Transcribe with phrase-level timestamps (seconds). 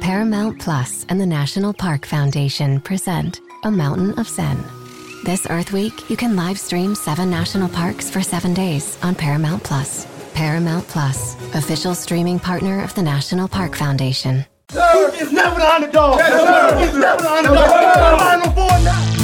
[0.00, 4.62] Paramount Plus and the National Park Foundation present A Mountain of Zen.
[5.24, 9.64] This Earth Week, you can live stream seven national parks for seven days on Paramount
[9.64, 10.06] Plus.
[10.34, 14.44] Paramount Plus, official streaming partner of the National Park Foundation.
[14.70, 16.18] Sir, it's never the underdog.
[16.18, 16.84] Yes, sir.
[16.84, 18.18] It's never the underdog.
[18.20, 19.17] Final four now.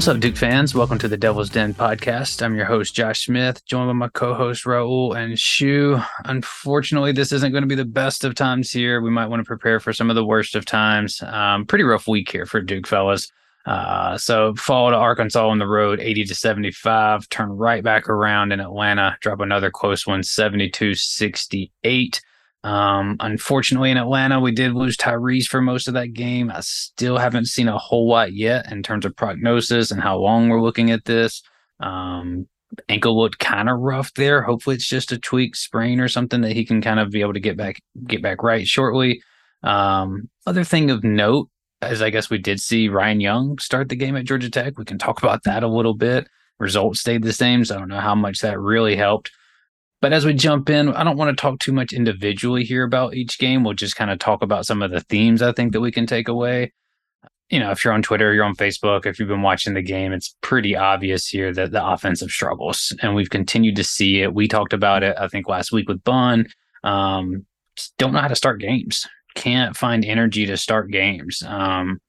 [0.00, 0.74] What's up, Duke fans?
[0.74, 2.40] Welcome to the Devil's Den podcast.
[2.40, 6.00] I'm your host, Josh Smith, joined by my co host, Raul and Shu.
[6.24, 9.02] Unfortunately, this isn't going to be the best of times here.
[9.02, 11.20] We might want to prepare for some of the worst of times.
[11.20, 13.30] Um, pretty rough week here for Duke fellas.
[13.66, 18.52] Uh, so, fall to Arkansas on the road, 80 to 75, turn right back around
[18.52, 22.22] in Atlanta, drop another close one, 72 68.
[22.62, 26.50] Um, unfortunately, in Atlanta, we did lose Tyrese for most of that game.
[26.50, 30.48] I still haven't seen a whole lot yet in terms of prognosis and how long
[30.48, 31.42] we're looking at this.
[31.80, 32.46] Um,
[32.88, 34.42] ankle looked kind of rough there.
[34.42, 37.32] Hopefully, it's just a tweak sprain or something that he can kind of be able
[37.32, 39.22] to get back get back right shortly.
[39.62, 41.48] Um, other thing of note,
[41.82, 44.78] as I guess we did see Ryan Young start the game at Georgia Tech.
[44.78, 46.28] We can talk about that a little bit.
[46.58, 49.30] Results stayed the same, so I don't know how much that really helped.
[50.00, 53.14] But as we jump in, I don't want to talk too much individually here about
[53.14, 53.64] each game.
[53.64, 56.06] We'll just kind of talk about some of the themes I think that we can
[56.06, 56.72] take away.
[57.50, 60.12] You know, if you're on Twitter, you're on Facebook, if you've been watching the game,
[60.12, 64.32] it's pretty obvious here that the offensive struggles, and we've continued to see it.
[64.32, 66.46] We talked about it, I think, last week with Bun.
[66.84, 67.44] Um,
[67.98, 69.06] don't know how to start games.
[69.34, 71.42] Can't find energy to start games.
[71.44, 72.00] Um,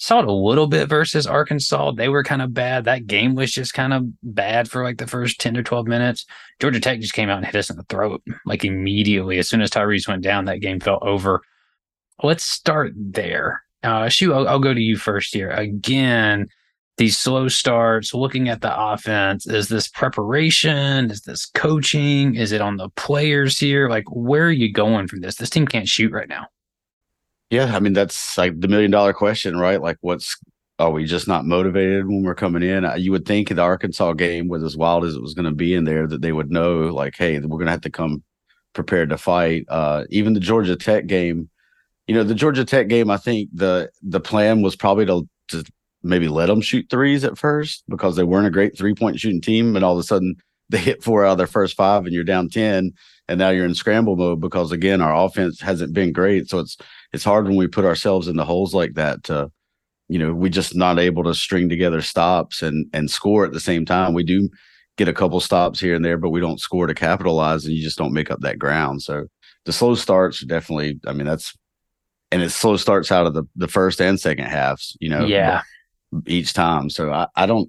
[0.00, 1.92] Saw it a little bit versus Arkansas.
[1.92, 2.86] They were kind of bad.
[2.86, 6.24] That game was just kind of bad for like the first 10 to 12 minutes.
[6.58, 9.36] Georgia Tech just came out and hit us in the throat like immediately.
[9.38, 11.42] As soon as Tyrese went down, that game felt over.
[12.22, 13.62] Let's start there.
[13.82, 15.50] Uh, Shu, I'll, I'll go to you first here.
[15.50, 16.48] Again,
[16.96, 19.46] these slow starts, looking at the offense.
[19.46, 21.10] Is this preparation?
[21.10, 22.36] Is this coaching?
[22.36, 23.90] Is it on the players here?
[23.90, 25.34] Like, where are you going from this?
[25.34, 26.46] This team can't shoot right now.
[27.50, 29.80] Yeah, I mean that's like the million dollar question, right?
[29.82, 30.36] Like, what's
[30.78, 32.90] are we just not motivated when we're coming in?
[32.96, 35.74] You would think the Arkansas game was as wild as it was going to be
[35.74, 38.22] in there that they would know, like, hey, we're going to have to come
[38.72, 39.66] prepared to fight.
[39.68, 41.50] Uh, even the Georgia Tech game,
[42.06, 45.64] you know, the Georgia Tech game, I think the the plan was probably to, to
[46.02, 49.40] maybe let them shoot threes at first because they weren't a great three point shooting
[49.40, 50.36] team, and all of a sudden
[50.70, 52.92] they hit four out of their first five, and you're down ten,
[53.28, 56.76] and now you're in scramble mode because again our offense hasn't been great, so it's
[57.12, 59.50] it's hard when we put ourselves in the holes like that to
[60.08, 63.60] you know we just not able to string together stops and and score at the
[63.60, 64.14] same time.
[64.14, 64.48] We do
[64.96, 67.82] get a couple stops here and there but we don't score to capitalize and you
[67.82, 69.02] just don't make up that ground.
[69.02, 69.26] So
[69.64, 71.54] the slow starts definitely i mean that's
[72.32, 75.62] and it slow starts out of the the first and second halves you know yeah.
[76.26, 76.90] each time.
[76.90, 77.68] So i i don't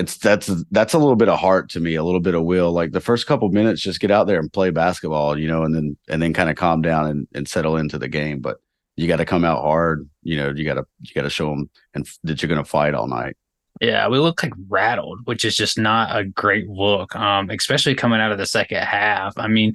[0.00, 2.72] it's that's that's a little bit of heart to me, a little bit of will.
[2.72, 5.74] Like the first couple minutes, just get out there and play basketball, you know, and
[5.74, 8.40] then and then kind of calm down and, and settle into the game.
[8.40, 8.56] But
[8.96, 10.50] you got to come out hard, you know.
[10.50, 13.08] You got to you got to show them and that you're going to fight all
[13.08, 13.36] night.
[13.82, 18.20] Yeah, we look like rattled, which is just not a great look, um, especially coming
[18.20, 19.36] out of the second half.
[19.36, 19.74] I mean,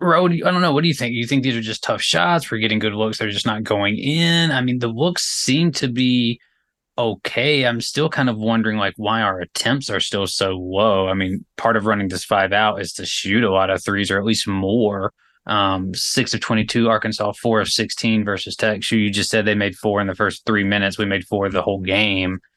[0.00, 0.72] Road, I don't know.
[0.72, 1.14] What do you think?
[1.14, 2.50] You think these are just tough shots?
[2.50, 3.18] We're getting good looks.
[3.18, 4.50] They're just not going in.
[4.50, 6.40] I mean, the looks seem to be
[6.96, 7.66] okay.
[7.66, 11.08] I'm still kind of wondering like why our attempts are still so low.
[11.08, 14.10] I mean, part of running this five out is to shoot a lot of threes
[14.10, 15.12] or at least more.
[15.46, 18.90] Um, six of 22, Arkansas, four of 16 versus Tech.
[18.90, 20.96] You just said they made four in the first three minutes.
[20.96, 22.40] We made four the whole game.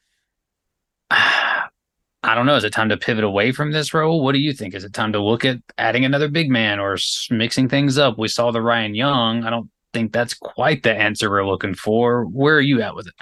[1.10, 2.56] I don't know.
[2.56, 4.24] Is it time to pivot away from this role?
[4.24, 4.74] What do you think?
[4.74, 6.96] Is it time to look at adding another big man or
[7.30, 8.18] mixing things up?
[8.18, 9.44] We saw the Ryan Young.
[9.44, 12.24] I don't think that's quite the answer we're looking for.
[12.24, 13.14] Where are you at with it?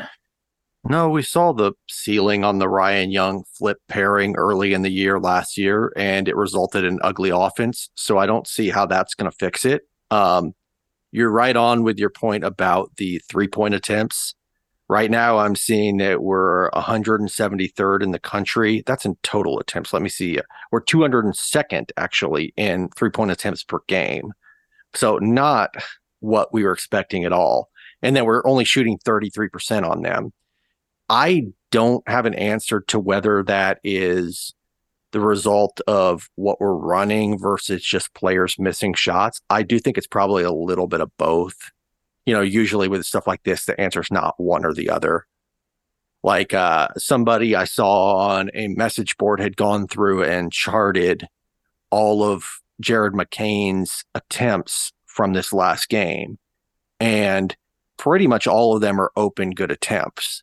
[0.89, 5.19] No, we saw the ceiling on the Ryan Young flip pairing early in the year
[5.19, 7.91] last year, and it resulted in ugly offense.
[7.97, 9.83] So I don't see how that's going to fix it.
[10.13, 10.55] Um,
[11.11, 14.35] you're right on with your point about the three point attempts.
[14.89, 18.85] Right now, I'm seeing that we're 173rd in the country.
[18.87, 19.93] That's in total attempts.
[19.93, 20.39] Let me see.
[20.71, 24.33] We're 202nd actually in three point attempts per game.
[24.95, 25.75] So not
[26.21, 27.71] what we were expecting at all.
[28.03, 30.33] And then we're only shooting 33% on them.
[31.09, 34.55] I don't have an answer to whether that is
[35.13, 39.41] the result of what we're running versus just players missing shots.
[39.49, 41.71] I do think it's probably a little bit of both.
[42.27, 45.27] You know, usually with stuff like this, the answer is not one or the other.
[46.23, 51.29] Like uh, somebody I saw on a message board had gone through and charted
[51.91, 56.39] all of Jared McCain's attempts from this last game
[57.01, 57.57] and
[57.97, 60.43] pretty much all of them are open good attempts.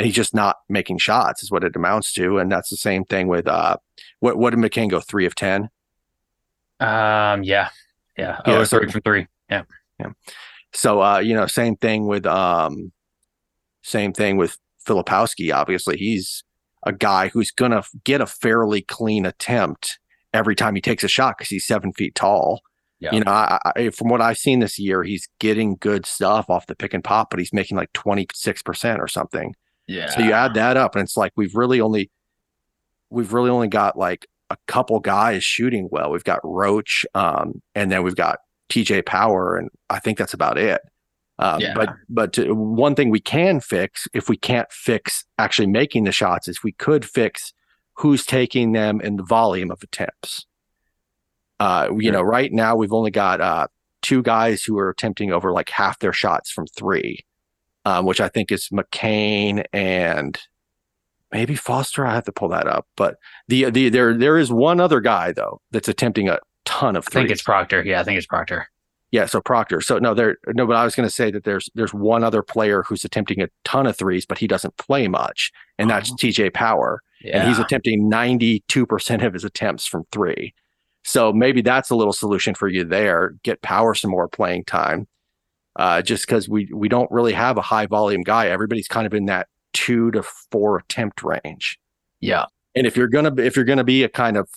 [0.00, 2.38] And he's just not making shots, is what it amounts to.
[2.38, 3.76] And that's the same thing with uh,
[4.20, 5.68] what what did McCain go three of ten?
[6.80, 7.68] Um, yeah,
[8.16, 9.26] yeah, Yeah, oh, so- three for three.
[9.50, 9.62] Yeah,
[9.98, 10.10] Yeah.
[10.72, 12.92] So uh, you know, same thing with um,
[13.82, 14.56] same thing with
[14.86, 15.54] Filipowski.
[15.54, 16.44] Obviously, he's
[16.84, 19.98] a guy who's gonna get a fairly clean attempt
[20.32, 22.60] every time he takes a shot because he's seven feet tall.
[23.00, 23.14] Yeah.
[23.14, 26.66] You know, I, I, from what I've seen this year, he's getting good stuff off
[26.66, 29.54] the pick and pop, but he's making like twenty six percent or something.
[29.90, 30.10] Yeah.
[30.10, 32.10] So you add that up, and it's like we've really only
[33.10, 36.10] we've really only got like a couple guys shooting well.
[36.10, 38.38] We've got Roach, um, and then we've got
[38.70, 40.80] TJ Power, and I think that's about it.
[41.38, 41.74] Um, Yeah.
[41.74, 46.12] But but to, one thing we can fix if we can't fix actually making the
[46.12, 47.52] shots is we could fix
[47.94, 50.46] who's taking them and the volume of attempts.
[51.58, 53.66] Uh, you know, right now we've only got uh,
[54.00, 57.20] two guys who are attempting over like half their shots from three,
[57.84, 60.38] um, which I think is McCain and
[61.32, 62.06] maybe Foster.
[62.06, 63.16] I have to pull that up, but
[63.48, 67.10] the the there there is one other guy though that's attempting a ton of I
[67.10, 67.82] think it's Proctor.
[67.84, 68.66] Yeah, I think it's Proctor.
[69.12, 69.80] Yeah, so Proctor.
[69.80, 72.42] So no, there no, but I was going to say that there's there's one other
[72.42, 76.16] player who's attempting a ton of threes, but he doesn't play much, and that's Oh.
[76.16, 80.54] TJ Power, Yeah, and he's attempting 92 percent of his attempts from three.
[81.02, 83.34] So maybe that's a little solution for you there.
[83.42, 85.08] Get Power some more playing time,
[85.80, 88.46] uh, just because we we don't really have a high volume guy.
[88.48, 90.22] Everybody's kind of in that two to
[90.52, 91.78] four attempt range.
[92.20, 92.44] yeah,
[92.74, 94.48] And if you're gonna be- if you're gonna be a kind of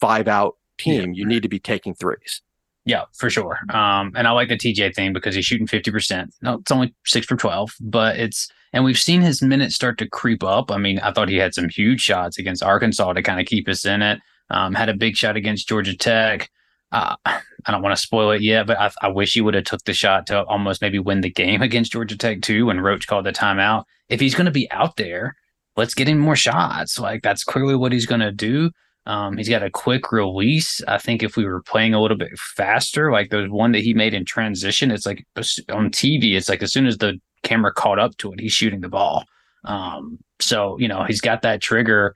[0.00, 2.42] five out team, you need to be taking threes.
[2.86, 3.58] yeah, for sure.
[3.70, 6.34] Um, and I like the TJ thing because he's shooting fifty percent.
[6.42, 10.08] No, it's only six for twelve, but it's and we've seen his minutes start to
[10.08, 10.70] creep up.
[10.72, 13.68] I mean, I thought he had some huge shots against Arkansas to kind of keep
[13.68, 14.18] us in it.
[14.50, 16.50] Um, had a big shot against Georgia Tech.
[16.94, 19.64] Uh, I don't want to spoil it yet, but I, I wish he would have
[19.64, 22.66] took the shot to almost maybe win the game against Georgia Tech too.
[22.66, 25.34] When Roach called the timeout, if he's going to be out there,
[25.76, 26.98] let's get him more shots.
[26.98, 28.70] Like that's clearly what he's going to do.
[29.06, 30.80] Um, he's got a quick release.
[30.88, 33.92] I think if we were playing a little bit faster, like there's one that he
[33.92, 37.98] made in transition, it's like on TV, it's like as soon as the camera caught
[37.98, 39.24] up to it, he's shooting the ball.
[39.64, 42.14] Um, so you know he's got that trigger.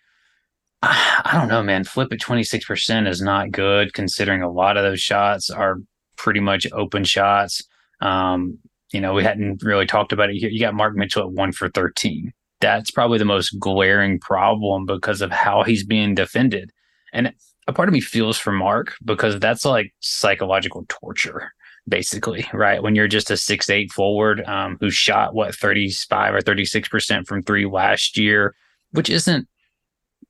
[0.83, 1.85] I, don't know, man.
[1.85, 5.79] Flip at 26% is not good considering a lot of those shots are
[6.17, 7.63] pretty much open shots.
[8.01, 8.59] Um,
[8.93, 10.51] you know, we hadn't really talked about it here.
[10.51, 12.33] You got Mark Mitchell at one for 13.
[12.61, 16.71] That's probably the most glaring problem because of how he's being defended.
[17.13, 17.33] And
[17.67, 21.53] a part of me feels for Mark because that's like psychological torture,
[21.89, 22.83] basically, right?
[22.83, 27.43] When you're just a six eight forward um, who shot what 35 or 36% from
[27.43, 28.55] three last year,
[28.93, 29.49] which isn't,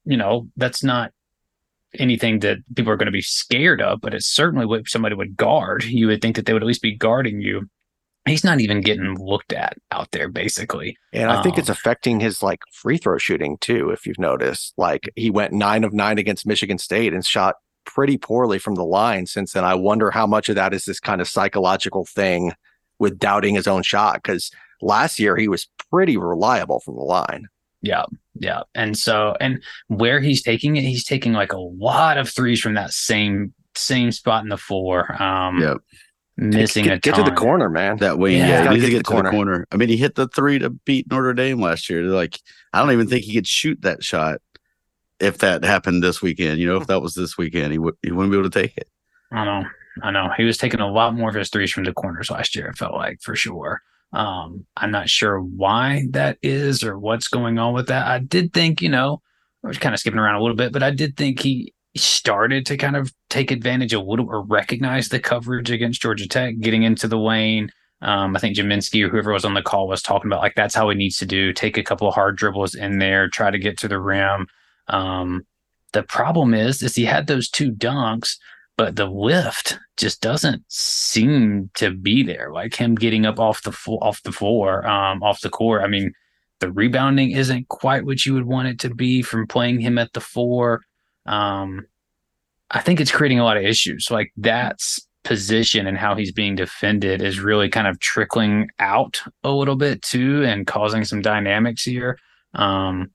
[0.08, 1.12] you know, that's not
[1.98, 5.36] anything that people are going to be scared of, but it's certainly what somebody would
[5.36, 5.84] guard.
[5.84, 7.68] You would think that they would at least be guarding you.
[8.26, 10.96] He's not even getting looked at out there, basically.
[11.12, 14.74] And I think it's Um, affecting his like free throw shooting too, if you've noticed.
[14.78, 18.84] Like he went nine of nine against Michigan State and shot pretty poorly from the
[18.84, 19.64] line since then.
[19.64, 22.52] I wonder how much of that is this kind of psychological thing
[22.98, 24.22] with doubting his own shot.
[24.24, 24.50] Cause
[24.82, 27.46] last year he was pretty reliable from the line.
[27.82, 28.04] Yeah,
[28.34, 28.62] yeah.
[28.74, 32.74] And so, and where he's taking it, he's taking like a lot of threes from
[32.74, 35.20] that same same spot in the floor.
[35.22, 35.76] Um, Yep.
[36.36, 37.98] missing get, a get to the corner, man.
[37.98, 38.48] That wing, Yeah.
[38.48, 39.66] yeah, Gotta he needs to get get to to the the corner.
[39.70, 42.02] I mean, he hit the three to beat Notre Dame last year.
[42.02, 42.40] Like,
[42.72, 44.40] I don't even think he could shoot that shot
[45.20, 46.58] if that happened this weekend.
[46.60, 48.76] You know, if that was this weekend, he would he wouldn't be able to take
[48.76, 48.88] it.
[49.32, 49.64] I know,
[50.02, 50.30] I know.
[50.36, 52.66] He was taking a lot more of his threes from the corners last year.
[52.68, 53.82] It felt like for sure.
[54.12, 58.06] Um, I'm not sure why that is or what's going on with that.
[58.06, 59.20] I did think, you know,
[59.64, 62.64] I was kind of skipping around a little bit, but I did think he started
[62.66, 66.84] to kind of take advantage of little or recognize the coverage against Georgia Tech, getting
[66.84, 67.70] into the lane.
[68.00, 70.74] Um, I think Jaminski or whoever was on the call was talking about like that's
[70.74, 71.52] how he needs to do.
[71.52, 74.46] Take a couple of hard dribbles in there, try to get to the rim.
[74.86, 75.46] Um,
[75.92, 78.36] the problem is, is he had those two dunks,
[78.78, 82.52] but the lift just doesn't seem to be there.
[82.52, 85.82] Like him getting up off the fo- off the floor, um, off the court.
[85.82, 86.12] I mean,
[86.60, 90.12] the rebounding isn't quite what you would want it to be from playing him at
[90.12, 90.80] the four.
[91.26, 91.86] Um,
[92.70, 94.12] I think it's creating a lot of issues.
[94.12, 99.50] Like that's position and how he's being defended is really kind of trickling out a
[99.50, 102.16] little bit too, and causing some dynamics here.
[102.54, 103.10] Um,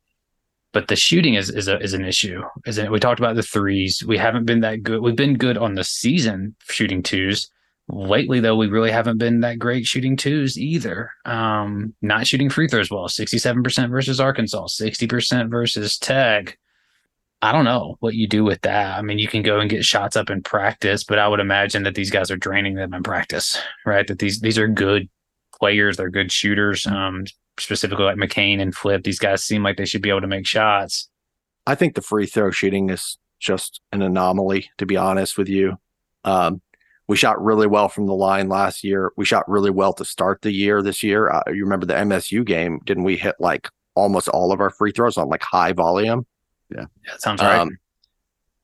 [0.74, 2.42] but the shooting is is a, is an issue.
[2.66, 2.92] Is it?
[2.92, 4.04] We talked about the threes.
[4.06, 5.02] We haven't been that good.
[5.02, 7.50] We've been good on the season shooting twos.
[7.90, 11.12] Lately, though, we really haven't been that great shooting twos either.
[11.26, 13.08] Um, not shooting free throws well.
[13.08, 14.68] Sixty-seven percent versus Arkansas.
[14.68, 16.58] Sixty percent versus Tech.
[17.42, 18.98] I don't know what you do with that.
[18.98, 21.84] I mean, you can go and get shots up in practice, but I would imagine
[21.84, 24.08] that these guys are draining them in practice, right?
[24.08, 25.10] That these these are good
[25.60, 25.98] players.
[25.98, 26.88] They're good shooters.
[26.88, 27.26] Um,
[27.60, 29.04] specifically like McCain and Flip.
[29.04, 31.10] These guys seem like they should be able to make shots.
[31.66, 35.78] I think the free throw shooting is just an anomaly, to be honest with you.
[36.24, 36.62] Um,
[37.08, 39.12] we shot really well from the line last year.
[39.18, 41.30] We shot really well to start the year this year.
[41.30, 42.80] Uh, you remember the MSU game?
[42.86, 46.26] Didn't we hit like almost all of our free throws on like high volume?
[46.74, 47.68] Yeah, that sounds right.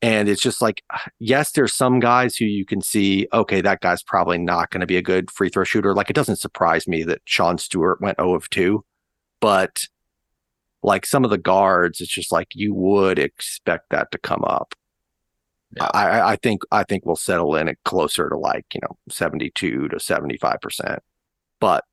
[0.01, 0.81] And it's just like,
[1.19, 4.87] yes, there's some guys who you can see, okay, that guy's probably not going to
[4.87, 5.93] be a good free throw shooter.
[5.93, 8.83] Like, it doesn't surprise me that Sean Stewart went 0 of 2,
[9.41, 9.83] but
[10.83, 14.73] like some of the guards, it's just like you would expect that to come up.
[15.75, 15.89] Yeah.
[15.93, 19.89] I, I think I think we'll settle in at closer to like, you know, 72
[19.89, 20.97] to 75%.
[21.59, 21.83] But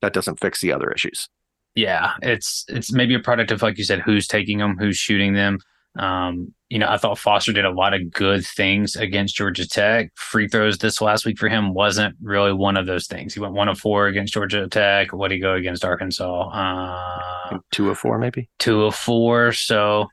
[0.00, 1.28] that doesn't fix the other issues.
[1.74, 5.34] Yeah, it's it's maybe a product of like you said, who's taking them, who's shooting
[5.34, 5.58] them.
[5.98, 10.10] Um, you know, I thought Foster did a lot of good things against Georgia Tech.
[10.16, 13.34] Free throws this last week for him wasn't really one of those things.
[13.34, 15.12] He went one of four against Georgia Tech.
[15.12, 16.48] What did he go against Arkansas?
[16.50, 19.52] Uh, two of four, maybe two of four.
[19.52, 20.08] So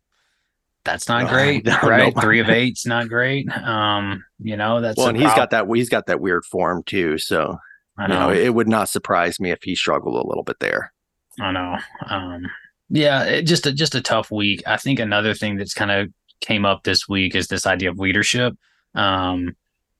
[0.85, 2.13] that's not great, right?
[2.21, 3.49] Three of eight's not great.
[3.51, 7.17] Um, you know, that's well, and he's got that he's got that weird form too.
[7.17, 7.57] So
[7.97, 8.29] I know.
[8.29, 10.93] You know it would not surprise me if he struggled a little bit there.
[11.39, 11.77] I know.
[12.07, 12.45] Um,
[12.89, 14.61] yeah, it, just a just a tough week.
[14.67, 17.97] I think another thing that's kind of came up this week is this idea of
[17.97, 18.53] leadership
[18.95, 19.55] um,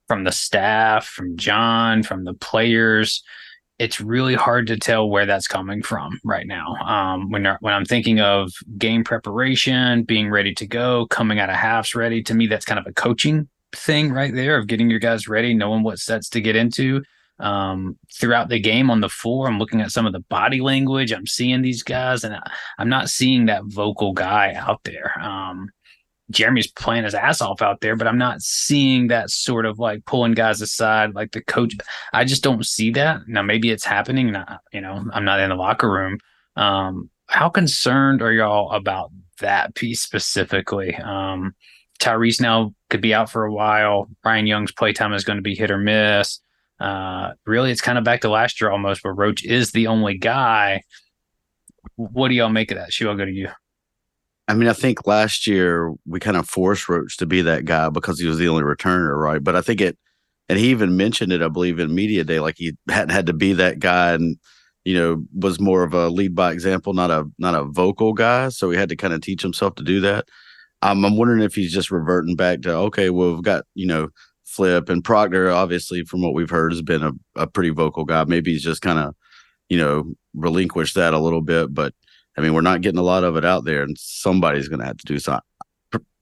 [0.08, 3.24] from the staff, from John, from the players.
[3.80, 6.76] It's really hard to tell where that's coming from right now.
[6.86, 11.56] Um, when when I'm thinking of game preparation, being ready to go, coming out of
[11.56, 15.00] halves ready, to me that's kind of a coaching thing right there of getting your
[15.00, 17.02] guys ready, knowing what sets to get into
[17.40, 19.48] um, throughout the game on the floor.
[19.48, 21.12] I'm looking at some of the body language.
[21.12, 25.20] I'm seeing these guys, and I, am not seeing that vocal guy out there.
[25.20, 25.70] Um,
[26.34, 30.06] Jeremy's playing his ass off out there, but I'm not seeing that sort of like
[30.06, 31.76] pulling guys aside, like the coach.
[32.14, 33.22] I just don't see that.
[33.28, 34.32] Now, maybe it's happening.
[34.32, 36.18] Not, you know, I'm not in the locker room.
[36.56, 40.96] Um, how concerned are y'all about that piece specifically?
[40.96, 41.56] Um,
[42.00, 44.10] Tyrese now could be out for a while.
[44.26, 46.40] Ryan Young's playtime is going to be hit or miss
[46.84, 50.18] uh, really it's kind of back to last year almost where Roach is the only
[50.18, 50.84] guy.
[51.96, 52.92] What do y'all make of that?
[52.92, 53.48] Shu, I'll go to you.
[54.48, 57.90] I mean, I think last year we kind of forced Roach to be that guy
[57.90, 59.44] because he was the only returner, right?
[59.44, 59.98] But I think it,
[60.50, 63.34] and he even mentioned it, I believe, in media day, like he hadn't had to
[63.34, 64.38] be that guy, and
[64.86, 68.50] you know, was more of a lead by example, not a not a vocal guy.
[68.50, 70.26] So he had to kind of teach himself to do that.
[70.82, 74.10] I'm wondering if he's just reverting back to okay, well, we've got you know
[74.54, 78.24] Flip and Proctor, obviously, from what we've heard, has been a, a pretty vocal guy.
[78.26, 79.16] Maybe he's just kind of,
[79.70, 81.74] you know, relinquished that a little bit.
[81.74, 81.94] But
[82.38, 84.86] I mean, we're not getting a lot of it out there, and somebody's going to
[84.86, 85.44] have to do something.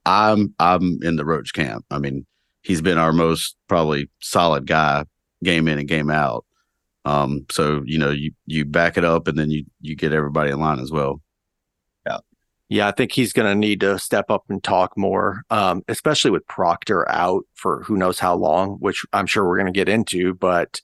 [0.06, 1.86] I'm I'm in the Roach camp.
[1.91, 2.25] I mean,
[2.62, 5.06] he's been our most probably solid guy,
[5.44, 6.46] game in and game out.
[7.06, 10.51] Um, so you know, you you back it up, and then you you get everybody
[10.51, 11.22] in line as well.
[12.06, 12.18] Yeah,
[12.70, 12.88] yeah.
[12.88, 16.46] I think he's going to need to step up and talk more, um, especially with
[16.48, 20.34] Proctor out for who knows how long, which I'm sure we're going to get into.
[20.34, 20.82] But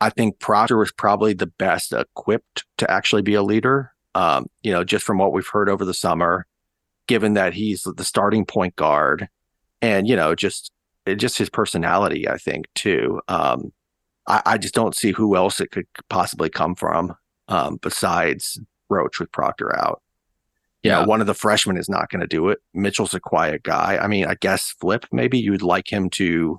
[0.00, 3.92] I think Proctor was probably the best equipped to actually be a leader.
[4.16, 6.46] Um, you know, just from what we've heard over the summer,
[7.06, 9.28] given that he's the starting point guard,
[9.82, 10.72] and you know, just
[11.16, 13.20] just his personality, I think too.
[13.28, 13.74] Um,
[14.26, 17.14] I, I, just don't see who else it could possibly come from
[17.48, 18.58] um, besides
[18.88, 20.00] Roach with Proctor out.
[20.82, 22.60] Yeah, one of the freshmen is not going to do it.
[22.72, 23.98] Mitchell's a quiet guy.
[24.00, 26.58] I mean, I guess Flip, maybe you'd like him to.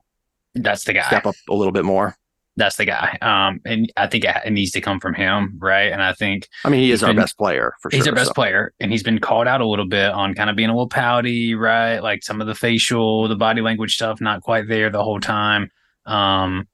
[0.54, 1.08] That's the guy.
[1.08, 2.16] Step up a little bit more.
[2.58, 3.18] That's the guy.
[3.22, 5.92] Um, and I think it needs to come from him, right?
[5.92, 6.48] And I think.
[6.66, 8.04] I mean, he is our been, best player for he's sure.
[8.04, 8.34] He's our best so.
[8.34, 10.90] player, and he's been called out a little bit on kind of being a little
[10.90, 12.00] pouty, right?
[12.00, 15.70] Like some of the facial, the body language stuff, not quite there the whole time.
[16.06, 16.68] Um,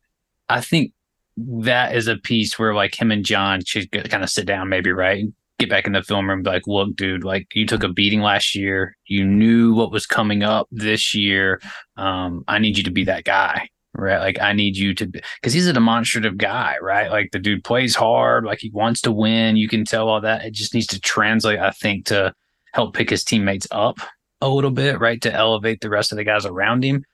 [0.48, 0.94] I think
[1.38, 4.92] that is a piece where like him and John should kind of sit down, maybe,
[4.92, 5.25] right?
[5.60, 8.22] get back in the film room be like, look, dude, like you took a beating
[8.22, 8.98] last year.
[9.06, 11.62] You knew what was coming up this year.
[11.96, 13.70] Um, I need you to be that guy.
[13.96, 14.20] Right.
[14.20, 17.12] Like I need you to because he's a demonstrative guy, right?
[17.12, 19.56] Like the dude plays hard, like he wants to win.
[19.56, 20.46] You can tell all that.
[20.46, 22.34] It just needs to translate, I think, to
[22.74, 24.00] help pick his teammates up
[24.42, 25.22] a little bit, right?
[25.22, 27.06] To elevate the rest of the guys around him.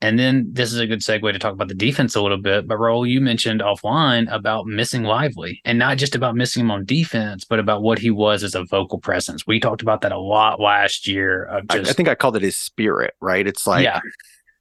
[0.00, 2.68] And then this is a good segue to talk about the defense a little bit.
[2.68, 6.84] But Raul, you mentioned offline about missing Lively and not just about missing him on
[6.84, 9.44] defense, but about what he was as a vocal presence.
[9.46, 11.48] We talked about that a lot last year.
[11.72, 13.46] Just, I, I, think I called it his spirit, right?
[13.46, 14.00] It's like, yeah.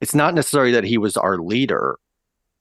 [0.02, 1.98] It's not necessarily that he was our leader.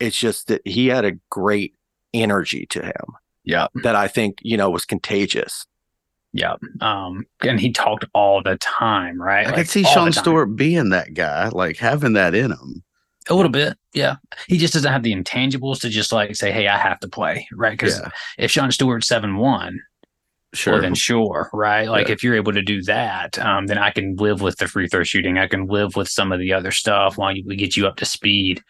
[0.00, 1.75] It's just that he had a great
[2.14, 3.14] energy to him.
[3.45, 3.69] Yeah.
[3.83, 5.66] That I think, you know, was contagious.
[6.33, 6.57] Yeah.
[6.81, 9.47] Um, and he talked all the time, right?
[9.47, 12.83] I like, could see Sean Stewart being that guy, like having that in him.
[13.28, 14.16] A little bit, yeah.
[14.47, 17.49] He just doesn't have the intangibles to just like say, "Hey, I have to play,"
[17.52, 17.73] right?
[17.73, 18.11] Because Yeah.
[18.38, 19.81] if Sean Stewart's seven one,
[20.56, 20.80] Sure.
[20.80, 21.88] then sure, right?
[21.88, 22.14] Like Yeah.
[22.14, 25.02] if you're able to do that, um, then I can live with the free throw
[25.04, 25.38] shooting.
[25.38, 27.96] I can live with some of the other stuff while you, we get you up
[27.96, 28.62] to speed.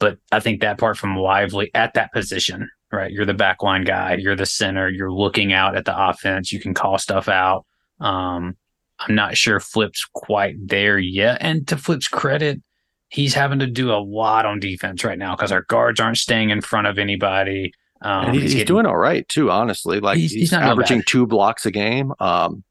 [0.00, 3.10] But I think that part from Lively at that position, right?
[3.10, 4.16] You're the backline guy.
[4.18, 4.88] You're the center.
[4.88, 6.52] You're looking out at the offense.
[6.52, 7.64] You can call stuff out.
[8.00, 8.56] Um,
[8.98, 11.38] I'm not sure Flip's quite there yet.
[11.40, 12.60] And to Flip's credit,
[13.08, 16.50] he's having to do a lot on defense right now because our guards aren't staying
[16.50, 17.72] in front of anybody.
[18.04, 19.98] Um, and he's, he's getting- doing all right too, honestly.
[20.00, 22.12] Like He's- he's, he's not averaging two blocks a game.
[22.20, 22.62] Um,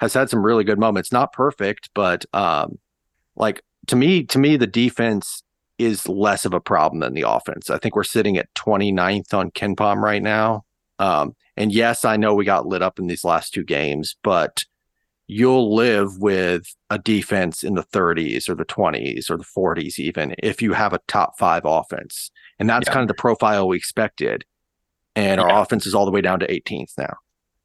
[0.00, 1.10] has had some really good moments.
[1.10, 2.78] Not perfect, but um,
[3.36, 5.42] like to me, to me, the defense
[5.78, 7.70] is less of a problem than the offense.
[7.70, 10.64] I think we're sitting at 29th on KenPom right now.
[10.98, 14.64] Um, and yes, I know we got lit up in these last two games, but
[15.28, 20.34] you'll live with a defense in the 30s or the 20s or the 40s, even
[20.38, 22.30] if you have a top five offense.
[22.58, 22.92] And that's Yeah.
[22.94, 24.44] kind of the profile we expected.
[25.16, 25.60] And our Yeah.
[25.62, 27.14] offense is all the way down to 18th now.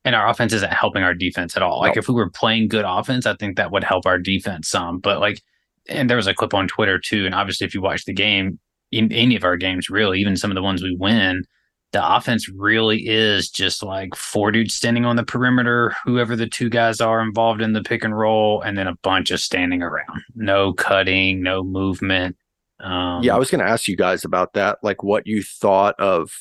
[0.04, 1.80] and our offense isn't helping our defense at all.
[1.80, 2.00] Like No.
[2.00, 4.98] if we were playing good offense, I think that would help our defense some.
[4.98, 5.40] But like,
[5.88, 7.28] and there was a clip on Twitter too.
[7.28, 8.58] And obviously, if you watch the game,
[8.92, 11.44] in any of our games, really, even some of the ones we win,
[11.92, 16.70] the offense really is just like four dudes standing on the perimeter, whoever the two
[16.70, 20.24] guys are involved in the pick and roll, and then a bunch of standing around.
[20.36, 22.38] No cutting, no movement.
[22.80, 25.94] Um, yeah, I was going to ask you guys about that, like what you thought
[26.00, 26.32] of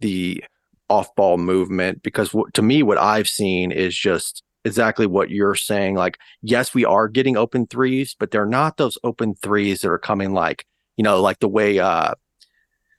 [0.00, 0.42] the
[0.88, 5.54] off ball movement, because w- to me, what I've seen is just exactly what you're
[5.54, 5.94] saying.
[5.96, 9.98] Like, yes, we are getting open threes, but they're not those open threes that are
[9.98, 10.64] coming like,
[10.96, 12.14] you know, like the way uh,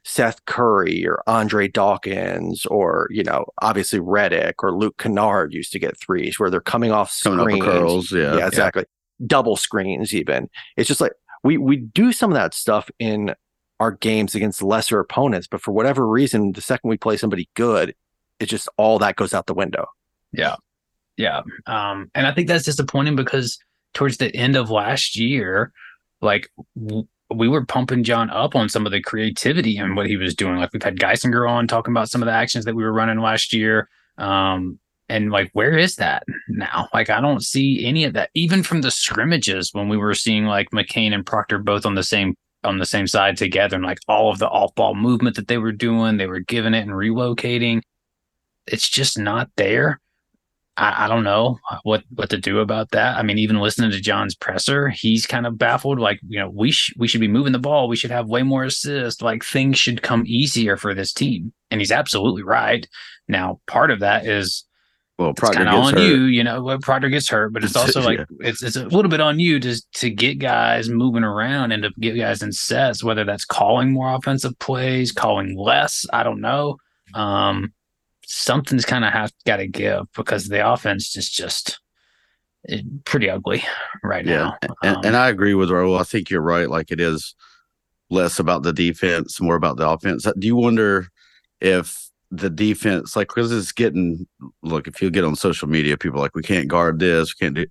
[0.04, 5.80] Seth Curry or Andre Dawkins or, you know, obviously Redick or Luke Kennard used to
[5.80, 7.64] get threes where they're coming off Coming screens.
[7.64, 8.12] curls.
[8.12, 8.38] Yeah.
[8.38, 8.86] yeah, exactly.
[9.26, 10.50] Double screens, even.
[10.78, 11.12] It's just like
[11.44, 13.34] we we do some of that stuff in
[13.80, 17.96] our games against lesser opponents, but for whatever reason, the second we play somebody good,
[18.40, 19.86] it just all that goes out the window.
[20.32, 20.56] Yeah.
[21.18, 21.42] Yeah.
[21.66, 23.58] Um, and I think that's disappointing because
[23.94, 25.72] towards the end of last year,
[26.22, 30.18] like w- we were pumping John up on some of the creativity and what he
[30.18, 30.58] was doing.
[30.58, 33.20] Like we've had Geisinger on talking about some of the actions that we were running
[33.20, 33.90] last year.
[34.18, 36.90] Um, and like, where is that now?
[36.94, 40.46] Like, I don't see any of that, even from the scrimmages when we were seeing
[40.46, 44.00] like McCain and Proctor both on the same on the same side together and like
[44.08, 46.92] all of the off ball movement that they were doing, they were giving it and
[46.92, 47.82] relocating.
[48.66, 50.00] It's just not there.
[50.78, 53.18] I, I don't know what what to do about that.
[53.18, 56.00] I mean, even listening to John's presser, he's kind of baffled.
[56.00, 57.88] Like, you know, we sh- we should be moving the ball.
[57.88, 59.22] We should have way more assists.
[59.22, 61.54] Like, things should come easier for this team.
[61.72, 62.88] And he's absolutely right.
[63.28, 64.64] Now, part of that is
[65.18, 66.02] Well, it's kind of on hurt.
[66.04, 66.24] you.
[66.26, 68.26] You know, well, Proctor gets hurt, but it's also like Yeah.
[68.42, 71.92] it's it's a little bit on you to to get guys moving around and to
[72.00, 73.04] get guys in sets.
[73.04, 76.78] Whether that's calling more offensive plays, calling less, I don't know.
[77.16, 77.74] Um,
[78.26, 81.80] something's kind of got to give because the offense is just
[82.70, 83.64] eh, pretty ugly
[84.04, 84.58] right Yeah, now.
[84.84, 86.00] and, Um, and I agree with Raul.
[86.00, 86.70] I think you're right.
[86.70, 87.34] Like it is
[88.10, 90.28] less about the defense, more about the offense.
[90.38, 91.08] Do you wonder
[91.60, 94.28] if the defense, like, because it's getting
[94.64, 97.46] look, if you get on social media, people are like we can't guard this, we
[97.46, 97.66] can't do.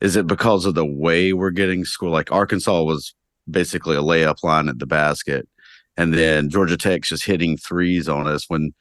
[0.00, 2.10] Is it because of the way we're getting score?
[2.10, 3.14] Like Arkansas was
[3.50, 5.48] basically a layup line at the basket,
[5.96, 8.72] and then Georgia Tech's just hitting threes on us when.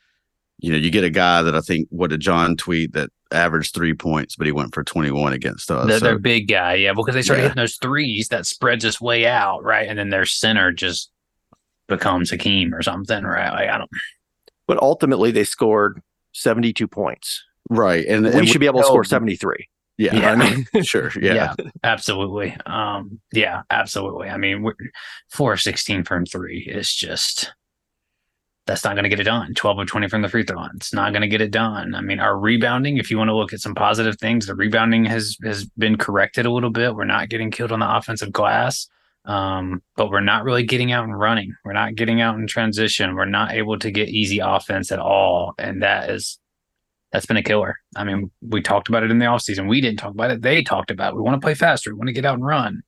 [0.60, 3.76] You know, you get a guy that I think what did John tweet that averaged
[3.76, 5.86] three points, but he went for twenty one against us.
[5.86, 7.50] they're, So- they're big guy, yeah, because they started Yeah.
[7.50, 9.88] hitting those threes that spreads us way out, right?
[9.88, 11.12] And then their center just
[11.88, 13.52] becomes Hakeem or something, right?
[13.52, 13.90] Like, I don't.
[14.68, 16.02] But ultimately, they scored
[16.34, 17.44] 72 points.
[17.70, 18.06] Right.
[18.06, 19.68] And, we and should be able to score 73.
[19.98, 20.16] Yeah.
[20.16, 20.32] Yeah.
[20.32, 21.12] I mean, sure.
[21.20, 21.56] Yeah.
[21.84, 22.56] absolutely.
[22.66, 24.30] Um, yeah, absolutely.
[24.30, 24.76] I mean, we're,
[25.30, 27.54] four of sixteen from three is just
[28.68, 29.54] that's not going to get it done.
[29.56, 30.72] Twelve of twenty from the free throw line.
[30.76, 31.96] It's not going to get it done.
[31.96, 32.98] I mean, our rebounding.
[32.98, 36.46] If you want to look at some positive things, the rebounding has has been corrected
[36.46, 36.94] a little bit.
[36.94, 38.88] We're not getting killed on the offensive glass.
[39.28, 41.54] Um, but we're not really getting out and running.
[41.66, 43.14] We're not getting out in transition.
[43.14, 45.54] We're not able to get easy offense at all.
[45.60, 46.40] And that is
[47.12, 47.78] that's been a killer.
[47.96, 49.68] I mean, we talked about it in the offseason.
[49.68, 50.42] We didn't talk about it.
[50.42, 51.18] They talked about it.
[51.18, 51.92] We want to play faster.
[51.92, 52.82] We want to get out and run.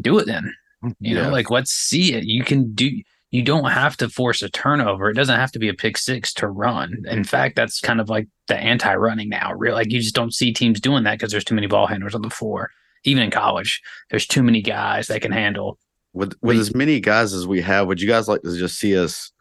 [0.00, 0.52] Do it then.
[1.00, 2.24] You know, like let's see it.
[2.24, 2.90] You can do
[3.30, 5.10] you don't have to force a turnover.
[5.10, 7.02] It doesn't have to be a pick six to run.
[7.06, 9.52] In fact, that's kind of like the anti-running now.
[9.54, 12.14] Real like you just don't see teams doing that because there's too many ball handlers
[12.14, 12.70] on the floor.
[13.06, 15.78] Even in college, there's too many guys that can handle.
[16.12, 18.98] With with as many guys as we have, would you guys like to just see
[18.98, 19.32] us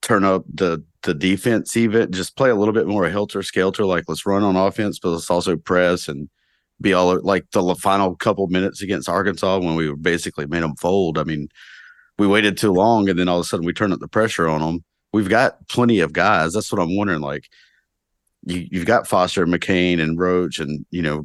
[0.00, 3.84] turn up the the defense even just play a little bit more helter skelter?
[3.84, 6.28] Like let's run on offense, but let's also press and
[6.80, 11.18] be all like the final couple minutes against Arkansas when we basically made them fold.
[11.18, 11.48] I mean,
[12.18, 14.48] we waited too long, and then all of a sudden we turn up the pressure
[14.48, 14.84] on them.
[15.12, 16.52] We've got plenty of guys.
[16.52, 17.20] That's what I'm wondering.
[17.20, 17.48] Like,
[18.44, 21.24] you you've got Foster, McCain, and Roach, and you know,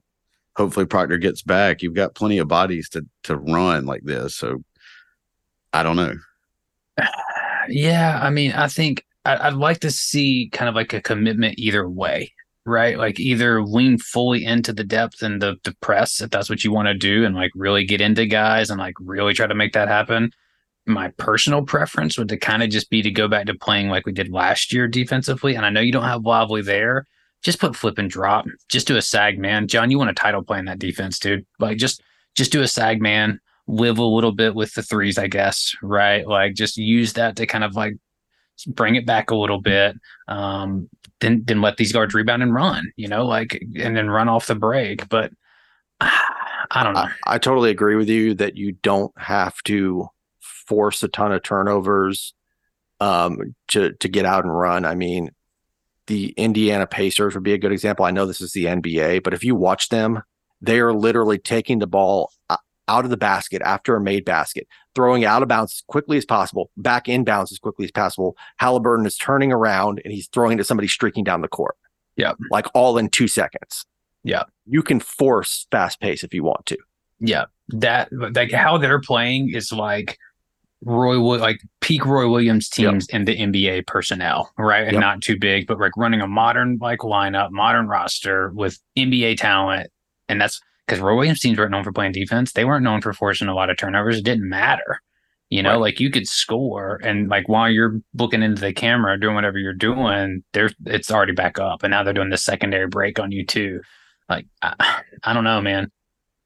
[0.56, 1.82] hopefully Proctor gets back.
[1.82, 4.36] You've got plenty of bodies to to run like this.
[4.36, 4.63] So,
[5.72, 6.16] I don't know.
[7.70, 11.58] Yeah, I mean, I think I, would like to see kind of like a commitment
[11.58, 12.34] either way,
[12.66, 12.98] right?
[12.98, 16.74] Like either lean fully into the depth and the the press if that's what you
[16.74, 19.72] want to do, and like really get into guys and like really try to make
[19.74, 20.32] that happen.
[20.86, 24.06] My personal preference would to kind of just be to go back to playing like
[24.06, 25.56] we did last year defensively.
[25.56, 27.08] And I know you don't have Lively there.
[27.43, 28.45] Just put flip and drop.
[28.69, 29.67] Just do a sag man.
[29.67, 31.45] John, you want a title playing that defense, dude.
[31.60, 32.01] Like just
[32.36, 36.27] just do a sag man live a little bit with the threes, I guess, right?
[36.27, 37.95] Like just use that to kind of like
[38.67, 39.95] bring it back a little bit.
[40.27, 44.29] Um, then then let these guards rebound and run, you know, like and then run
[44.29, 45.08] off the break.
[45.10, 45.32] But
[46.01, 47.08] I don't know.
[47.25, 50.08] I, I totally agree with you that you don't have to
[50.39, 52.34] force a ton of turnovers
[52.99, 54.86] um, to to get out and run.
[54.86, 55.32] I mean,
[56.08, 58.06] the Indiana Pacers would be a good example.
[58.06, 60.22] I know this is the NBA, but if you watch them,
[60.62, 64.68] they are literally taking the ball uh, out of the basket after a made basket,
[64.96, 67.92] throwing it out of bounds as quickly as possible, back in bounds as quickly as
[67.92, 68.36] possible.
[68.58, 71.76] Halliburton is turning around and he's throwing to somebody streaking down the court.
[72.16, 72.34] Yeah.
[72.52, 73.86] Like all in two seconds.
[74.24, 74.44] Yeah.
[74.66, 76.78] You can force fast pace if you want to.
[77.20, 77.46] Yeah.
[77.70, 80.18] That, like how they're playing is like
[80.86, 83.15] Roy, will like peak Roy Williams teams yep.
[83.15, 84.84] in the NBA personnel, right?
[84.84, 85.02] And yep.
[85.02, 89.89] not too big, but like running a modern like lineup, modern roster with NBA talent.
[90.30, 92.52] And that's, because Roy Williams teams weren't known for playing defense.
[92.52, 94.17] They weren't known for forcing a lot of turnovers.
[94.17, 95.02] It didn't matter.
[95.50, 95.82] You know, right.
[95.82, 99.72] like you could score and like while you're looking into the camera doing whatever you're
[99.72, 101.84] doing, there's it's already back up.
[101.84, 103.82] And now they're doing the secondary break on you too.
[104.28, 105.91] Like I, I don't know, man.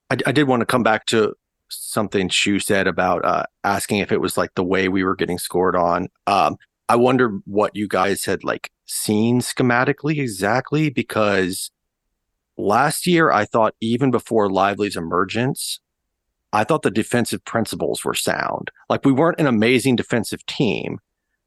[0.09, 1.33] I, I, did want to come back to
[1.69, 5.37] something Shu said about uh, asking if it was like the way we were getting
[5.37, 6.07] scored on.
[6.25, 6.57] Um,
[6.89, 11.71] I wonder what you guys had like seen schematically exactly because
[12.57, 15.79] Last year, I thought even before Lively's emergence,
[16.51, 18.71] I thought the defensive principles were sound.
[18.89, 20.97] Like we weren't an amazing defensive team,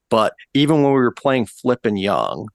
[0.08, 2.48] but even when we were playing Flip and Young,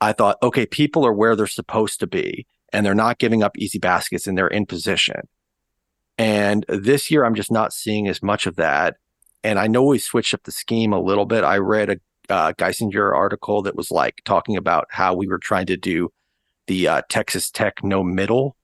[0.00, 3.58] I thought, okay, people are where they're supposed to be and they're not giving up
[3.58, 5.22] easy baskets and they're in position.
[6.18, 8.96] And this year, I'm just not seeing as much of that.
[9.44, 11.44] And I know we switched up the scheme a little bit.
[11.44, 11.96] I read a
[12.28, 16.10] uh, Geisinger article that was like talking about how we were trying to do
[16.66, 18.56] the uh, Texas Tech no middle.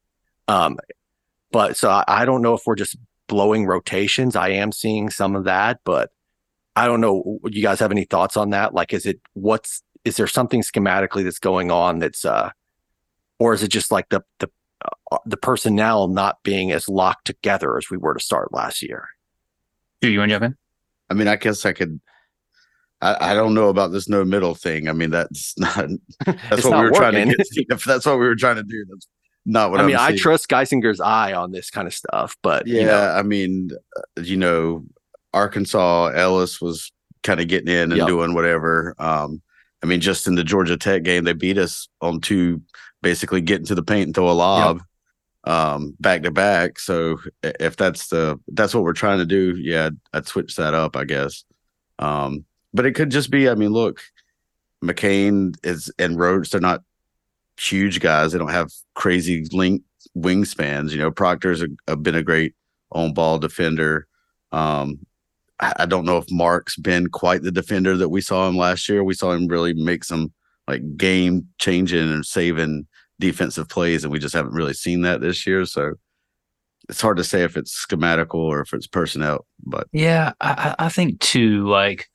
[0.48, 0.78] Um,
[1.52, 2.96] but so I, I don't know if we're just
[3.28, 4.34] blowing rotations.
[4.34, 6.10] I am seeing some of that, but
[6.74, 7.38] I don't know.
[7.44, 8.74] You guys have any thoughts on that?
[8.74, 12.50] Like, is it what's is there something schematically that's going on that's uh,
[13.38, 14.50] or is it just like the the
[15.26, 19.08] the personnel not being as locked together as we were to start last year?
[20.00, 20.56] Do you want to jump in?
[21.10, 22.00] I mean, I guess I could
[23.02, 24.88] I, I, don't know about this no middle thing.
[24.88, 25.90] I mean, that's not
[26.24, 26.98] that's what not we were working.
[26.98, 27.66] trying to get.
[27.70, 29.08] If that's what we were trying to do, that's
[29.44, 29.96] not what I mean.
[29.96, 33.08] I'm i trust Geisinger's eye on this kind of stuff, but yeah, you know.
[33.08, 34.84] I mean, uh, you know,
[35.34, 36.92] Arkansas Ellis was
[37.24, 38.06] kind of getting in and yep.
[38.06, 38.94] doing whatever.
[38.98, 39.42] Um,
[39.82, 42.62] I mean, just in the Georgia Tech game, they beat us on two,
[43.02, 44.78] basically get into the paint and throw a lob.
[44.78, 44.86] Yep
[45.44, 49.90] um back to back so if that's the that's what we're trying to do yeah
[50.12, 51.42] i'd switch that up i guess
[51.98, 53.48] um but it could just be.
[53.48, 54.00] I mean, look,
[54.84, 56.50] McCain is and Roach.
[56.50, 56.82] They're not
[57.58, 58.32] huge guys.
[58.32, 59.84] They don't have crazy length
[60.16, 60.90] wingspans.
[60.90, 62.54] You know, Proctor's a, a, been a great
[62.90, 64.06] on ball defender.
[64.52, 65.00] Um,
[65.60, 68.88] I, I don't know if Mark's been quite the defender that we saw him last
[68.88, 69.04] year.
[69.04, 70.32] We saw him really make some
[70.68, 72.86] like game changing and saving
[73.22, 75.64] defensive plays, and we just haven't really seen that this year.
[75.64, 75.94] So
[76.88, 79.46] it's hard to say if it's schematical or if it's personnel.
[79.64, 81.66] But yeah, I, I think too.
[81.66, 82.08] Like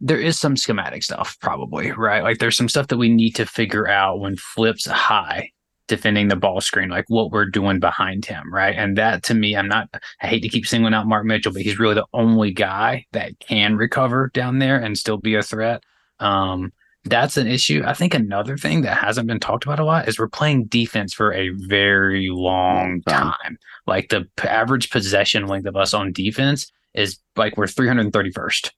[0.00, 3.46] there is some schematic stuff probably right like there's some stuff that we need to
[3.46, 5.48] figure out when flips high
[5.86, 9.56] defending the ball screen like what we're doing behind him right and that to me
[9.56, 9.88] i'm not
[10.20, 13.38] i hate to keep singling out mark mitchell but he's really the only guy that
[13.38, 15.84] can recover down there and still be a threat
[16.18, 16.72] um
[17.04, 20.18] that's an issue i think another thing that hasn't been talked about a lot is
[20.18, 25.92] we're playing defense for a very long time like the average possession length of us
[25.92, 28.70] on defense is like we're 331st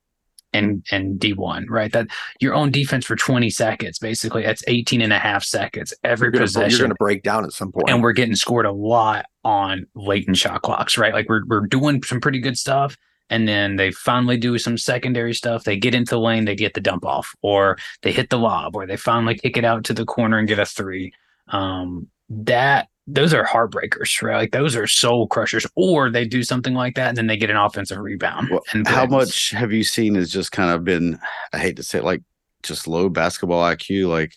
[0.55, 1.93] and and D1, right?
[1.93, 2.07] That
[2.41, 4.43] your own defense for 20 seconds, basically.
[4.43, 6.71] That's 18 and a half seconds every you're possession.
[6.71, 7.91] you're going to break down at some point.
[7.91, 11.13] And we're getting scored a lot on latent shot clocks, right?
[11.13, 12.97] Like we're we're doing some pretty good stuff.
[13.31, 15.65] And then they finally do some secondary stuff.
[15.65, 18.77] They get into the lane, they get the dump off, or they hit the lob,
[18.77, 21.13] or they finally kick it out to the corner and get a three.
[21.49, 24.37] Um, that those are heartbreakers, right?
[24.37, 25.67] Like those are soul crushers.
[25.77, 28.49] Or they do something like that and then they get an offensive rebound.
[28.51, 31.19] Well, and how much have you seen has just kind of been
[31.53, 32.23] I hate to say it, like
[32.63, 34.09] just low basketball IQ?
[34.09, 34.35] Like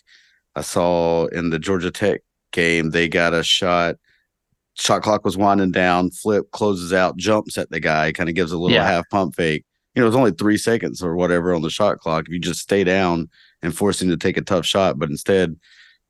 [0.54, 2.20] I saw in the Georgia Tech
[2.52, 3.96] game, they got a shot.
[4.78, 6.10] Shot clock was winding down.
[6.10, 8.86] Flip closes out, jumps at the guy, kind of gives a little Yeah.
[8.86, 9.64] half pump fake.
[9.94, 12.26] You know, it was only three seconds or whatever on the shot clock.
[12.26, 13.28] If you just stay down
[13.62, 15.56] and force him to take a tough shot, but instead,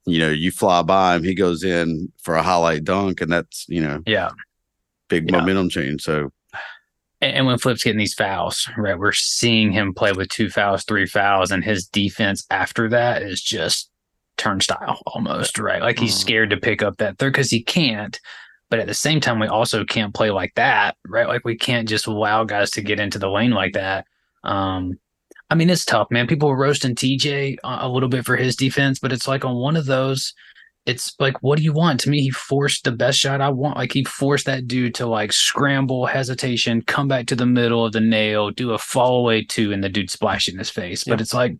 [0.06, 3.64] you know, you fly by him, he goes in for a highlight dunk, and that's
[3.68, 4.30] you know Yeah.
[5.08, 5.38] big Yeah.
[5.38, 6.02] momentum change.
[6.02, 6.30] So
[7.20, 8.96] And, when Flip's getting these fouls, right?
[8.96, 13.42] We're seeing him play with two fouls, three fouls, and his defense after that is
[13.42, 13.90] just
[14.36, 15.82] turnstile almost, right?
[15.82, 16.20] Like he's Mhm.
[16.20, 18.20] scared to pick up that third because he can't.
[18.70, 21.28] But at the same time, we also can't play like that, right?
[21.28, 24.04] Like we can't just allow guys to get into the lane like that.
[24.44, 24.98] Um,
[25.50, 26.26] I mean, it's tough, man.
[26.26, 29.56] People were roasting TJ a a little bit for his defense, but it's like on
[29.56, 30.34] one of those,
[30.84, 32.00] it's like, what do you want?
[32.00, 33.76] To me, he forced the best shot I want.
[33.76, 37.92] Like he forced that dude to like scramble, hesitation, come back to the middle of
[37.92, 41.04] the nail, do a fall away two, and the dude splash in his face.
[41.04, 41.56] But it's like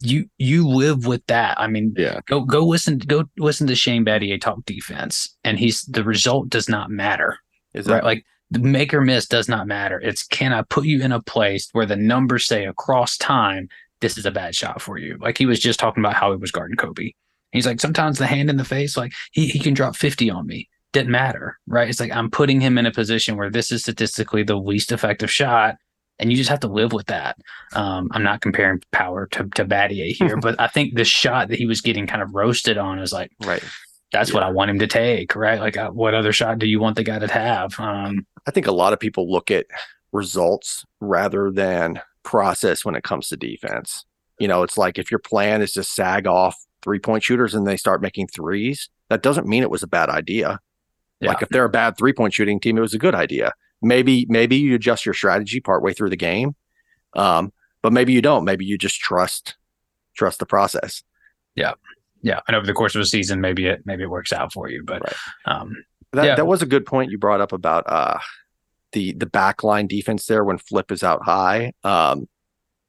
[0.00, 1.58] you you live with that.
[1.58, 5.82] I mean, yeah, go go listen go listen to Shane Battier talk defense, and he's
[5.82, 7.38] the result does not matter
[7.74, 7.96] Is right?
[7.96, 10.00] that Like the make or miss does not matter.
[10.00, 13.68] It's can I put you in a place where the numbers say across time
[14.00, 15.16] this is a bad shot for you?
[15.20, 17.12] Like he was just talking about how he was guarding Kobe.
[17.52, 20.46] He's like sometimes the hand in the face, like he he can drop fifty on
[20.46, 20.68] me.
[20.92, 21.88] Didn't matter, right?
[21.88, 25.30] It's like I'm putting him in a position where this is statistically the least effective
[25.30, 25.76] shot.
[26.18, 27.36] And you just have to live with that.
[27.74, 31.58] Um, I'm not comparing power to, to Battier here, but I think the shot that
[31.58, 33.62] he was getting kind of roasted on is like, right?
[34.12, 35.60] that's what I want him to take, right?
[35.60, 37.78] Like, uh, what other shot do you want the guy to have?
[37.78, 39.66] Um, I think a lot of people look at
[40.12, 44.04] results rather than process when it comes to defense.
[44.38, 47.66] You know, it's like if your plan is to sag off three point shooters and
[47.66, 50.60] they start making threes, that doesn't mean it was a bad idea.
[51.20, 51.30] Yeah.
[51.30, 53.52] Like if they're a bad three point shooting team, it was a good idea.
[53.86, 56.54] Maybe maybe you adjust your strategy partway through the game,
[57.14, 58.44] um, but maybe you don't.
[58.44, 59.56] Maybe you just trust
[60.16, 61.02] trust the process.
[61.54, 61.72] yeah,
[62.22, 62.40] yeah.
[62.48, 64.82] and over the course of a season, maybe it maybe it works out for you,
[64.84, 65.16] but Right.
[65.46, 65.76] um,
[66.12, 66.34] That Yeah.
[66.36, 68.18] that was a good point you brought up about uh
[68.92, 71.72] the the backline defense there when Flip is out high.
[71.84, 72.28] Um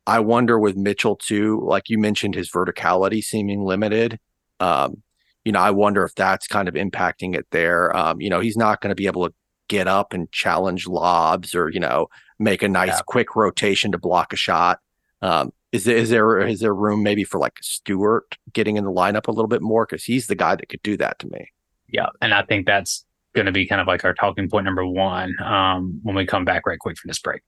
[0.06, 4.20] I wonder with Mitchell too, like you mentioned his verticality seeming limited.
[4.62, 5.04] Um,
[5.44, 7.96] you know, I wonder if that's kind of impacting it there.
[7.96, 9.34] Um, you know, he's not going to be able to
[9.68, 12.08] get up and challenge lobs or, you know,
[12.40, 13.02] make a nice Yeah.
[13.08, 14.80] quick rotation to block a shot.
[15.22, 18.92] Um, is there is there is there room maybe for like Stewart getting in the
[18.92, 21.52] lineup a little bit more because he's the guy that could do that to me.
[21.90, 24.86] yeah, and I think that's going to be kind of like our talking point number
[24.86, 27.42] one um, when we come back right quick from this break.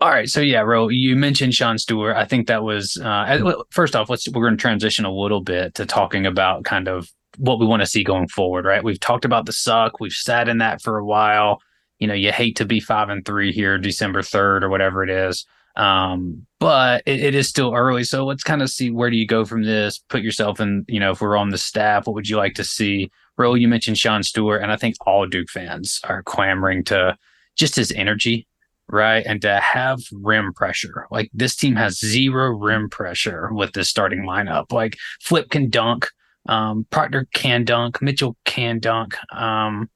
[0.00, 2.16] All right, so yeah, Ro, you mentioned Sean Stewart.
[2.16, 4.08] I think that was uh, first off.
[4.08, 7.66] Let's we're going to transition a little bit to talking about kind of what we
[7.66, 8.64] want to see going forward.
[8.64, 10.00] Right, we've talked about the suck.
[10.00, 11.60] We've sat in that for a while.
[11.98, 15.10] You know, you hate to be five and three here, December third or whatever it
[15.10, 15.44] is.
[15.76, 19.26] Um, but it, it is still early, so let's kind of see where do you
[19.26, 19.98] go from this.
[20.08, 20.84] Put yourself in.
[20.88, 23.10] You know, if we're on the staff, what would you like to see?
[23.36, 27.16] Ro, you mentioned Sean Stewart, and I think all Duke fans are clamoring to
[27.56, 28.46] just his energy
[28.88, 29.24] right?
[29.26, 31.06] And to have rim pressure.
[31.10, 34.72] Like this team has zero rim pressure with this starting lineup.
[34.72, 36.08] Like Flip can dunk,
[36.48, 39.16] um, Proctor can dunk, Mitchell can dunk.
[39.32, 39.88] Um,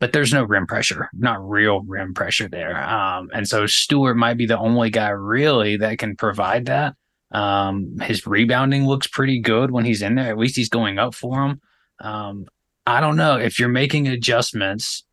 [0.00, 2.76] but there's no rim pressure, not real rim pressure there.
[2.82, 6.94] Um, and so Stewart might be the only guy really that can provide that.
[7.30, 10.30] Um, his rebounding looks pretty good when he's in there.
[10.30, 11.60] At least he's going up for him.
[12.00, 12.46] Um,
[12.84, 15.04] I don't know if you're making adjustments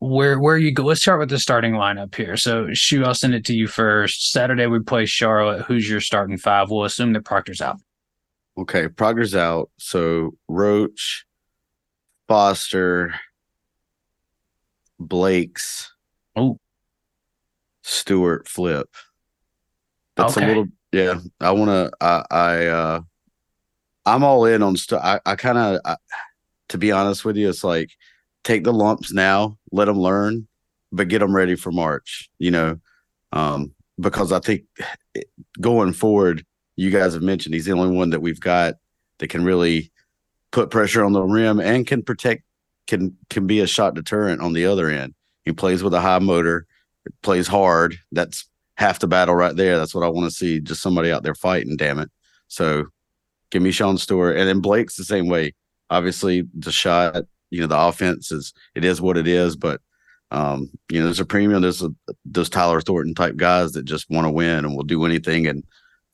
[0.00, 0.82] where where you go.
[0.82, 2.36] Let's start with the starting lineup here.
[2.36, 4.32] So, Shu, I'll send it to you first.
[4.32, 5.62] Saturday we play Charlotte.
[5.66, 6.68] Who's your starting five?
[6.68, 7.76] We'll assume that Proctor's out.
[8.60, 9.70] Okay, Proctor's out.
[9.78, 11.24] So Roach,
[12.28, 13.14] Foster,
[14.98, 15.90] Blakes,
[16.36, 16.58] oh,
[17.82, 18.88] Stewart, Flip.
[20.16, 20.44] That's Okay.
[20.44, 21.20] a little yeah.
[21.40, 21.90] I want to.
[22.00, 23.00] I I uh,
[24.04, 24.76] I'm all in on.
[24.76, 25.96] Stu- I I kind of.
[26.68, 27.90] To be honest with you, it's like
[28.44, 30.46] take the lumps now, let them learn,
[30.92, 32.30] but get them ready for March.
[32.38, 32.80] You know,
[33.32, 34.64] um, because I think
[35.60, 36.44] going forward,
[36.80, 38.76] you guys have mentioned he's the only one that we've got
[39.18, 39.92] that can really
[40.50, 42.42] put pressure on the rim and can protect
[42.86, 45.12] can can be a shot deterrent on the other end.
[45.44, 46.66] He plays with a high motor,
[47.22, 47.98] plays hard.
[48.12, 49.76] That's half the battle right there.
[49.76, 50.58] That's what I want to see.
[50.58, 52.10] Just somebody out there fighting, damn it.
[52.48, 52.86] So
[53.50, 54.38] give me Sean Stewart.
[54.38, 55.52] And then Blake's the same way.
[55.90, 59.82] Obviously, the shot, you know, the offense is it is what it is, but
[60.30, 61.90] um, you know, there's a premium, there's a,
[62.24, 65.62] those Tyler Thornton type guys that just want to win and will do anything and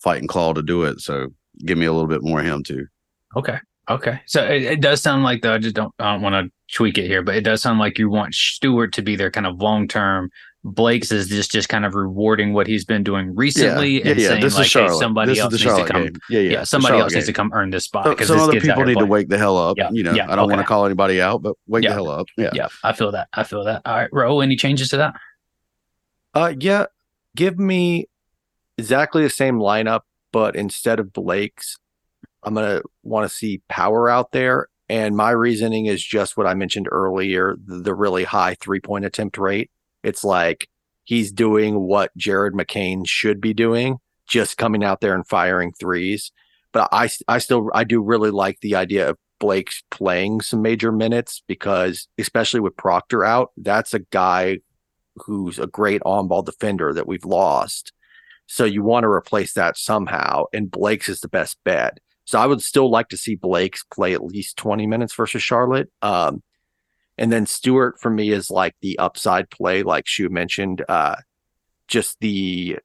[0.03, 1.01] fight and claw to do it.
[1.01, 1.29] So
[1.65, 2.87] give me a little bit more of him too.
[3.37, 3.59] Okay.
[3.89, 4.21] Okay.
[4.27, 6.99] So it, it does sound like though I just don't I don't want to tweak
[6.99, 9.61] it here, but it does sound like you want Stewart to be their kind of
[9.61, 10.31] long term.
[10.65, 14.29] Blakes is just just kind of rewarding what he's been doing recently yeah, and yeah.
[14.29, 16.03] saying This like, hey, somebody this else is the needs to come.
[16.03, 16.13] game.
[16.29, 16.51] Yeah, yeah.
[16.51, 18.75] Yeah, somebody Charlotte else needs to come earn this spot So- because some other people
[18.75, 19.79] here need to wake the hell up.
[19.79, 21.91] Yeah, You know, yeah, I don't want to call anybody out, but wake Yeah.
[21.91, 22.27] the hell up.
[22.37, 22.51] Yeah.
[22.53, 23.29] Yeah, I feel that.
[23.33, 23.83] I feel that.
[23.85, 25.15] All right, Ro, any changes to that?
[26.35, 26.87] Uh, yeah,
[27.37, 28.09] give me
[28.79, 31.77] exactly the same lineup, but instead of Blakes,
[32.43, 34.69] I'm gonna want to see Power out there.
[34.89, 39.05] And my reasoning is just what I mentioned earlier: the, the really high three point
[39.05, 39.71] attempt rate.
[40.03, 40.69] It's like
[41.05, 46.31] he's doing what Jared McCain should be doing, just coming out there and firing threes.
[46.73, 50.93] But I, I still, I do really like the idea of Blakes playing some major
[50.93, 54.59] minutes because, especially with Proctor out, that's a guy
[55.17, 57.93] who's a great on ball defender that we've lost.
[58.47, 60.45] So you want to replace that somehow.
[60.53, 61.99] And Blakes is the best bet.
[62.25, 65.91] So I would still like to see Blakes play at least 20 minutes versus Charlotte.
[66.03, 66.43] Um,
[67.19, 71.17] and then Stewart for me is like the upside play, like Shu mentioned, uh,
[71.89, 72.79] just the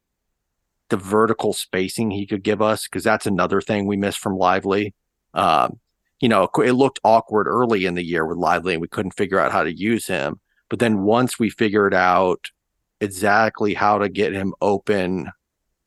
[0.90, 4.94] the vertical spacing he could give us, because that's another thing we missed from Lively.
[5.34, 5.80] Um,
[6.20, 9.40] you know, it looked awkward early in the year with Lively, and we couldn't figure
[9.40, 10.40] out how to use him.
[10.70, 12.52] But then once we figured out
[13.00, 15.32] exactly how to get him open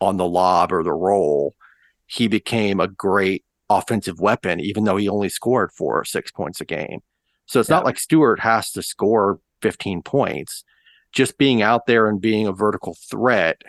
[0.05, 1.55] on the lob or the roll,
[2.07, 6.61] he became a great offensive weapon, even though he only scored four or six points
[6.61, 7.01] a game.
[7.47, 7.77] So it's Yeah.
[7.77, 10.65] not like Stewart has to score 15 points.
[11.13, 13.63] Just being out there and being a vertical threat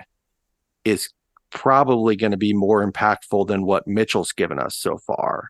[0.84, 1.10] is
[1.52, 5.50] probably going to be more impactful than what Mitchell's given us so far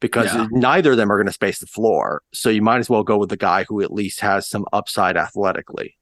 [0.00, 0.46] because Yeah.
[0.50, 2.22] neither of them are going to space the floor.
[2.32, 5.16] So you might as well go with the guy who at least has some upside
[5.16, 5.96] athletically.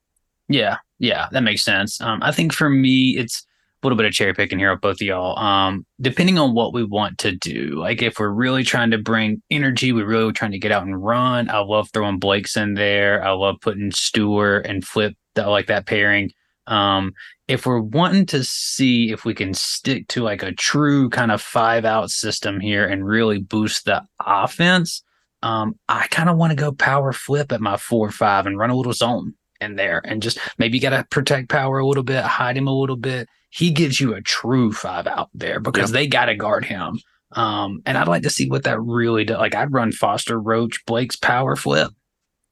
[0.49, 2.01] Yeah, yeah, that makes sense.
[2.01, 3.45] Um, I think for me, it's
[3.83, 5.39] little bit of cherry picking here with both of y'all.
[5.39, 9.43] Um, depending on what we want to do, like if we're really trying to bring
[9.51, 11.49] energy, we're really trying to get out and run.
[11.49, 13.25] I love throwing Blakes in there.
[13.25, 15.15] I love putting Stewart and Flip.
[15.37, 16.33] I like that pairing.
[16.67, 17.13] Um,
[17.47, 21.41] if we're wanting to see if we can stick to like a true kind of
[21.41, 25.03] five out system here and really boost the offense,
[25.43, 28.59] um, I kind of want to go Power Flip at my four or five and
[28.59, 31.87] run a little zone in there and just maybe you got to protect Power a
[31.87, 33.29] little bit, hide him a little bit.
[33.51, 37.01] He gives you a true five out there because they got to guard him.
[37.33, 39.39] Um, and I'd like to see what that really does.
[39.39, 41.91] Like I'd run Foster Roach Blakes Power Flip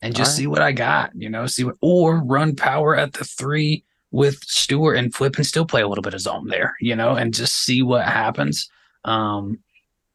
[0.03, 0.38] and just Alright.
[0.38, 4.38] see what I got, you know, see what, or run Power at the three with
[4.45, 7.35] Stewart and Flip and still play a little bit of zone there, you know, and
[7.35, 8.69] just see what happens.
[9.05, 9.59] Um,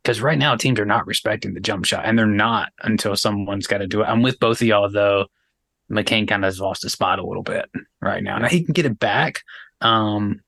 [0.04, 3.68] because right now teams are not respecting the jump shot and they're not until someone's
[3.68, 4.06] got to do it.
[4.06, 5.28] I'm with both of y'all though.
[5.92, 7.70] McCain kind of has lost his spot a little bit
[8.02, 8.38] right now.
[8.38, 9.42] Now he can get it back.
[9.82, 10.42] Um,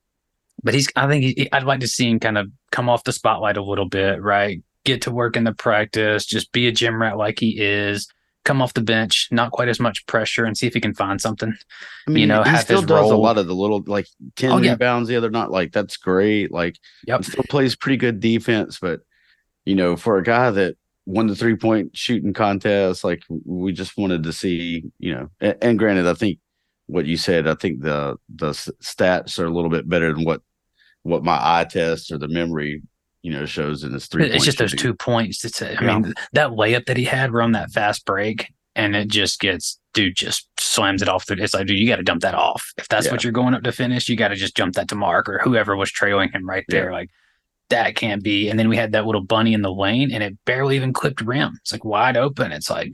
[0.64, 3.12] but he's, I think he, I'd like to see him kind of come off the
[3.12, 4.62] spotlight a little bit, right?
[4.86, 8.08] Get to work in the practice, just be a gym rat like he is,
[8.46, 11.20] come off the bench, not quite as much pressure and see if he can find
[11.20, 11.54] something.
[12.08, 14.52] I mean, you know, he still his does a lot of the little like 10
[14.52, 14.72] Oh, yeah.
[14.72, 15.50] rebounds the other night.
[15.50, 16.52] Like that's great.
[16.52, 16.76] Like
[17.08, 17.20] Yep.
[17.26, 19.02] he still plays pretty good defense, but
[19.66, 23.98] you know, for a guy that won the three point shooting contest, like we just
[23.98, 26.40] wanted to see, you know, and, and granted, I think
[26.88, 30.42] what you said, I think the the stats are a little bit better than what
[31.04, 32.82] what my eye test or the memory,
[33.22, 34.26] you know, shows in his three.
[34.30, 35.44] It's just those two points.
[35.44, 36.00] It's I Yeah.
[36.00, 39.80] mean, that layup that he had were on that fast break, and it just gets
[39.94, 41.26] dude just slams it off.
[41.28, 42.72] The, it's like, dude, you got to dump that off.
[42.78, 43.12] If that's Yeah.
[43.12, 45.40] what you're going up to finish, you got to just jump that to Mark or
[45.40, 46.92] whoever was trailing him right there.
[46.92, 47.10] Like
[47.74, 48.50] that can't be.
[48.50, 51.22] And then we had that little bunny in the lane, and it barely even clipped
[51.22, 51.58] rim.
[51.62, 52.52] It's like wide open.
[52.52, 52.94] It's like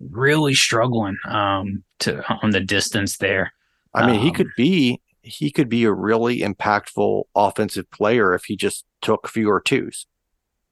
[0.00, 3.52] really struggling um to on the distance there.
[3.94, 8.44] I mean, he Um, could be he could be a really impactful offensive player if
[8.44, 10.06] he just took fewer twos.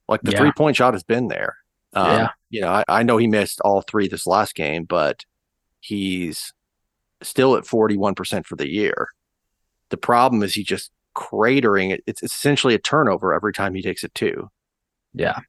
[0.08, 0.38] Like the Yeah.
[0.38, 1.56] three point shot has been there.
[1.94, 2.30] Um, Yeah.
[2.50, 5.24] You know, I, I know he missed all three this last game, but
[5.80, 6.52] he's
[7.22, 9.08] still at 41% for the year.
[9.90, 12.02] The problem is he just cratering it.
[12.06, 14.50] It's essentially a turnover every time he takes a two.
[15.14, 15.40] Yeah.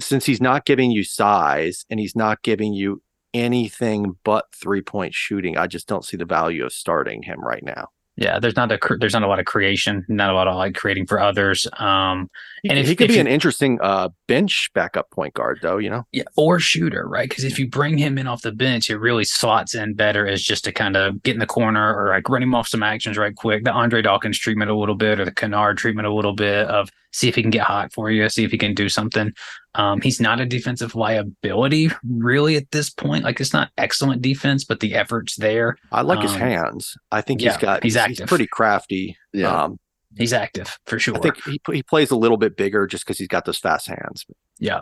[0.00, 3.02] Since he's not giving you size and he's not giving you
[3.34, 7.62] anything but three point shooting, I just don't see the value of starting him right
[7.62, 7.88] now.
[8.20, 10.74] Yeah, there's not a there's not a lot of creation, not a lot of like
[10.74, 11.66] creating for others.
[11.78, 12.28] Um,
[12.68, 15.78] And if- he could if be you- an interesting uh, bench backup point guard, though.
[15.78, 17.26] You know, Yeah, or shooter, right?
[17.28, 20.42] Because if you bring him in off the bench, it really slots in better as
[20.42, 23.16] just to kind of get in the corner or like run him off some actions
[23.16, 23.64] right quick.
[23.64, 26.90] The Andre Dawkins treatment a little bit, or the Kennard treatment a little bit of
[27.12, 29.32] see if he can get hot for you, see if he can do something.
[29.74, 33.24] Um, he's not a defensive liability really at this point.
[33.24, 35.76] Like it's not excellent defense, but the effort's there.
[35.92, 36.96] I like his Um, hands.
[37.12, 38.28] I think yeah, he's got he's he's, active.
[38.28, 39.16] pretty crafty.
[39.32, 39.64] Yeah.
[39.64, 39.78] Um,
[40.18, 41.16] He's active for sure.
[41.16, 43.86] I think he he plays a little bit bigger just because he's got those fast
[43.86, 44.26] hands.
[44.58, 44.80] Yeah.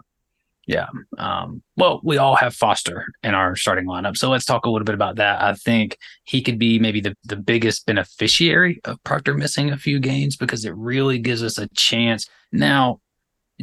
[1.16, 4.16] Um, well, we all have Foster in our starting lineup.
[4.16, 5.42] So let's talk a little bit about that.
[5.42, 9.98] I think he could be maybe the, the biggest beneficiary of Proctor missing a few
[9.98, 12.28] games because it really gives us a chance.
[12.52, 13.00] Now,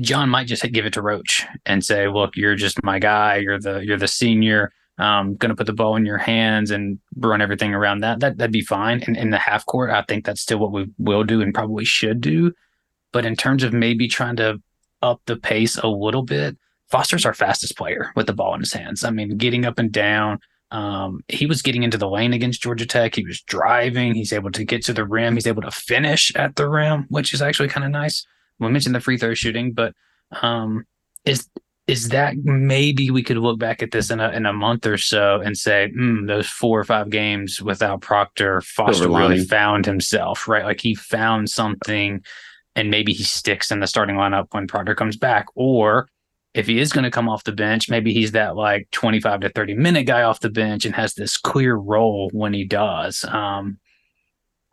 [0.01, 3.37] Jon might just give it to Roach and say, look, you're just my guy.
[3.37, 4.71] You're the you're the senior.
[4.97, 8.19] Um, going to put the ball in your hands and run everything around that.
[8.19, 9.03] That that'd be fine.
[9.05, 11.85] And in the half court, I think that's still what we will do and probably
[11.85, 12.53] should do.
[13.11, 14.61] But in terms of maybe trying to
[15.01, 16.57] up the pace a little bit,
[16.89, 19.03] Foster's our fastest player with the ball in his hands.
[19.03, 20.39] I mean, getting up and down.
[20.71, 23.15] Um, he was getting into the lane against Georgia Tech.
[23.15, 24.13] He was driving.
[24.13, 25.35] He's able to get to the rim.
[25.35, 28.25] He's able to finish at the rim, which is actually kind of nice.
[28.59, 29.93] We mentioned the free throw shooting, but
[30.41, 30.85] um,
[31.23, 31.47] is
[31.87, 34.97] is that maybe we could look back at this in a in a month or
[34.97, 40.47] so and say, mm, those four or five games without Proctor, Foster really found himself,
[40.47, 40.65] right?
[40.65, 42.23] Like he found something,
[42.75, 46.07] and maybe he sticks in the starting lineup when Proctor comes back, or
[46.55, 49.49] if he is going to come off the bench, maybe he's that like 25 to
[49.49, 53.25] 30 minute guy off the bench and has this clear role when he does.
[53.25, 53.77] Um,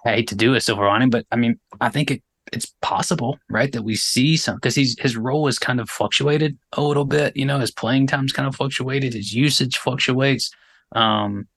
[0.06, 2.22] I hate to do it, Silver Lining, but I mean, I think it,
[2.52, 6.56] it's possible, right, that we see some because he's his role is kind of fluctuated
[6.72, 7.36] a little bit.
[7.36, 10.52] You know, his playing time's kind of fluctuated, his usage fluctuates.
[10.92, 11.48] Um,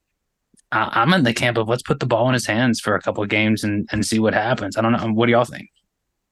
[0.71, 3.01] I, am in the camp of let's put the ball in his hands for a
[3.01, 4.75] couple of games and and see what happens.
[4.75, 5.13] I don't know.
[5.13, 5.69] What do y'all think?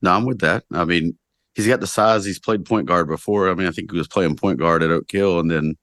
[0.02, 0.64] No, I'm with that.
[0.72, 1.16] I mean,
[1.54, 2.26] he's got the size.
[2.26, 3.50] He's played point guard before.
[3.50, 5.76] I mean, I think he was playing point guard at Oak Hill, and then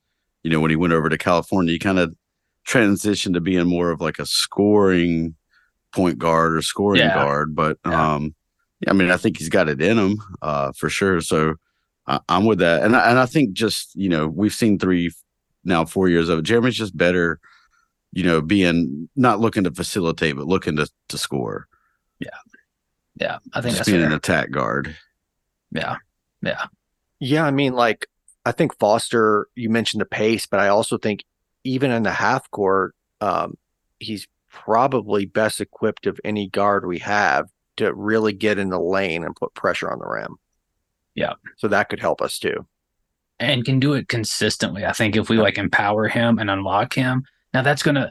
[0.42, 2.14] you know when he went over to California, he kind of
[2.66, 5.34] transitioned to being more of like a scoring
[5.92, 7.14] point guard or scoring yeah.
[7.14, 7.54] guard.
[7.54, 8.14] But yeah.
[8.14, 8.34] um,
[8.80, 11.20] yeah, I mean, I think he's got it in him uh, for sure.
[11.20, 11.54] So
[12.06, 15.12] I, am with that, and I, and I think just you know we've seen three
[15.64, 16.42] now four years of it.
[16.42, 17.40] Jeremy's just better.
[18.12, 21.68] You know, being not looking to facilitate, but looking to to score.
[22.18, 22.30] Yeah,
[23.16, 24.08] yeah, I think just being fair.
[24.08, 24.96] an attack guard.
[25.72, 25.96] Yeah.
[26.42, 26.66] Yeah.
[27.18, 27.44] Yeah.
[27.44, 28.06] I mean, like,
[28.44, 31.24] I think Foster, you mentioned the pace, but I also think
[31.64, 33.56] even in the half court, um,
[33.98, 37.46] he's probably best equipped of any guard we have
[37.76, 40.36] to really get in the lane and put pressure on the rim.
[41.14, 41.34] Yeah.
[41.56, 42.66] So that could help us too.
[43.38, 44.84] And can do it consistently.
[44.84, 48.10] I think if we like empower him and unlock him, now that's gonna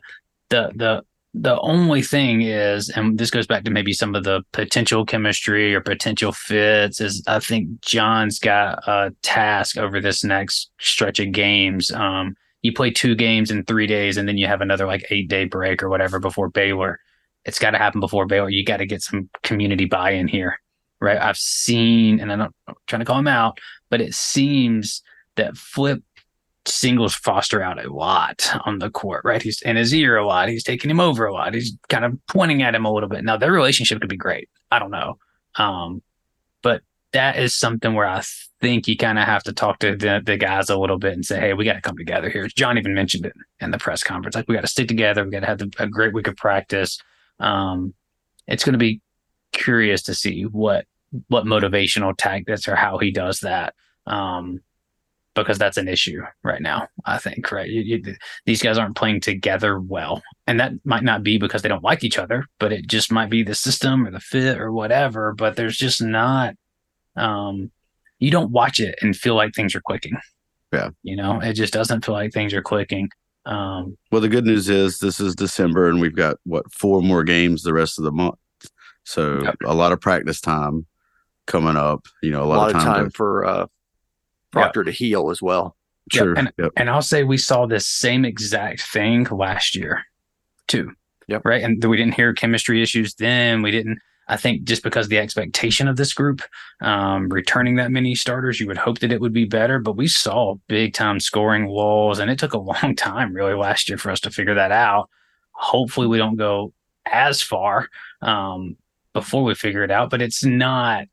[0.50, 1.04] the the
[1.34, 5.76] the only thing is, and this goes back to maybe some of the potential chemistry
[5.76, 11.32] or potential fits, is I think Jon's got a task over this next stretch of
[11.32, 11.92] games.
[11.92, 15.30] Um, you play two games in three days, and then you have another like eight
[15.30, 17.00] day break or whatever before Baylor.
[17.46, 18.50] It's got to happen before Baylor.
[18.50, 20.60] You got to get some community buy in here,
[21.00, 21.22] right?
[21.22, 22.54] I've seen, and I'm not
[22.88, 23.60] trying to call him out,
[23.92, 25.04] but it seems
[25.36, 26.02] that Flip
[26.66, 29.42] singles Foster out a lot on the court, right?
[29.42, 30.50] He's in his ear a lot.
[30.50, 31.54] He's taking him over a lot.
[31.54, 33.24] He's kind of pointing at him a little bit.
[33.24, 34.50] Now their relationship could be great.
[34.72, 35.18] I don't know.
[35.56, 36.02] Um,
[36.62, 36.82] but
[37.14, 38.22] that is something where I
[38.62, 41.26] think you kind of have to talk to the, the guys a little bit and
[41.26, 42.48] say, hey, we got to come together here.
[42.56, 44.36] Jon even mentioned it in the press conference.
[44.36, 45.24] Like, we got to stick together.
[45.24, 47.00] We got to have a great week of practice.
[47.40, 47.94] Um,
[48.48, 49.02] it's going to be
[49.52, 50.86] curious to see what
[51.28, 53.74] what motivational tactics or how he does that.
[54.06, 54.62] Um,
[55.44, 56.88] because that's an issue right now.
[57.06, 57.70] I think right.
[57.70, 58.16] You, you,
[58.46, 62.04] these guys aren't playing together well, and that might not be because they don't like
[62.04, 65.34] each other, but it just might be the system or the fit or whatever.
[65.34, 66.56] But there's just not.
[67.16, 67.72] Um,
[68.20, 70.18] you don't watch it and feel like things are clicking.
[70.72, 73.10] Yeah, you know, it just doesn't feel like things are clicking.
[73.46, 77.24] Um, well, the good news is this is December, and we've got what four more
[77.24, 78.36] games the rest of the month,
[79.04, 79.56] so yep.
[79.66, 80.86] a lot of practice time
[81.48, 82.06] coming up.
[82.22, 83.66] You know, a lot, a lot of time, time to, for uh,
[84.52, 84.86] Proctor yep.
[84.86, 85.76] to heal as well.
[86.12, 86.30] True.
[86.30, 86.38] Yep.
[86.38, 86.72] And, yep.
[86.76, 90.04] and I'll say we saw this same exact thing last year
[90.68, 90.92] too.
[91.28, 91.44] Yep.
[91.46, 91.64] Right.
[91.64, 93.62] And we didn't hear chemistry issues then.
[93.62, 96.42] We didn't, I think just because the expectation of this group,
[96.82, 99.80] um, returning that many starters, you would hope that it would be better.
[99.80, 103.90] But we saw big time scoring walls, and it took a long time really last
[103.90, 105.10] year for us to figure that out.
[105.52, 106.74] Hopefully, we don't go
[107.06, 107.90] as far
[108.22, 108.78] um,
[109.14, 111.06] before we figure it out, but it's not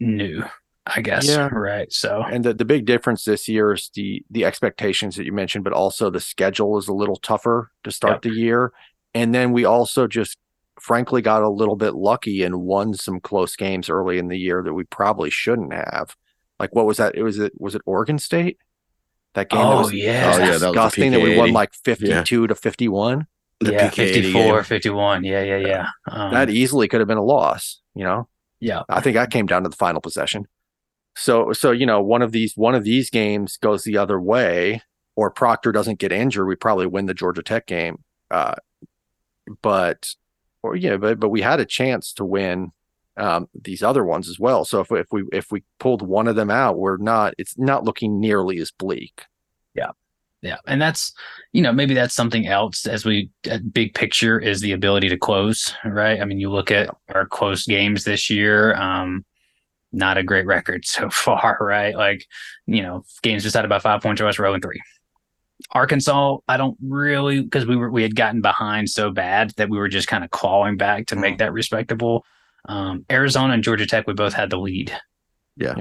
[0.00, 0.44] new.
[0.86, 1.26] I guess.
[1.26, 1.48] Yeah.
[1.48, 1.90] Right.
[1.92, 5.64] So and the, the big difference this year is the the expectations that you mentioned,
[5.64, 8.22] but also the schedule is a little tougher to start yep.
[8.22, 8.72] the year.
[9.14, 10.36] And then we also just
[10.80, 14.62] frankly got a little bit lucky and won some close games early in the year
[14.62, 16.16] that we probably shouldn't have.
[16.58, 17.14] Like what was that?
[17.14, 18.58] It was it was it Oregon State?
[19.34, 20.32] That game oh, that was yeah.
[20.34, 22.46] oh, yeah, that disgusting that, we won like 52 yeah.
[22.46, 23.26] to 51.
[23.60, 25.24] The yeah, PK 54, 51.
[25.24, 25.86] Yeah, yeah, yeah.
[26.08, 28.28] Um, that easily could have been a loss, you know?
[28.60, 28.82] Yeah.
[28.88, 30.46] I think I came down to the final possession.
[31.16, 34.82] So so you know one of these one of these games goes the other way,
[35.16, 38.02] or Proctor doesn't get injured, we probably win the Georgia Tech game.
[38.30, 38.54] Uh,
[39.62, 40.14] but
[40.62, 42.72] or yeah, but but we had a chance to win
[43.16, 44.64] um, these other ones as well.
[44.64, 47.34] So if if we if we pulled one of them out, we're not.
[47.38, 49.24] It's not looking nearly as bleak.
[49.74, 49.90] Yeah,
[50.42, 51.12] Yeah, and that's
[51.52, 55.18] you know maybe that's something else as we uh, big picture is the ability to
[55.18, 56.20] close, right?
[56.20, 58.74] I mean, you look at our close games this year.
[58.74, 59.24] Um,
[59.94, 61.94] not a great record so far, right?
[61.94, 62.26] Like,
[62.66, 64.80] you know, games decided by five points or less, row and three.
[65.70, 69.78] Arkansas, I don't really because we were we had gotten behind so bad that we
[69.78, 72.24] were just kind of clawing back to make that respectable.
[72.68, 74.92] Um, Arizona and Georgia Tech, we both had the lead.
[75.56, 75.76] Yeah.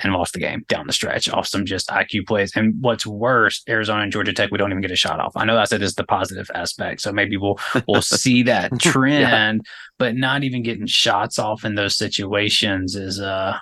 [0.00, 2.54] And lost the game down the stretch off some just IQ plays.
[2.54, 5.32] And what's worse, Arizona and Georgia Tech, we don't even get a shot off.
[5.36, 7.00] I know I said this is the positive aspect.
[7.00, 9.64] So maybe we'll we'll see that trend,
[9.98, 13.56] but not even getting shots off in those situations is uh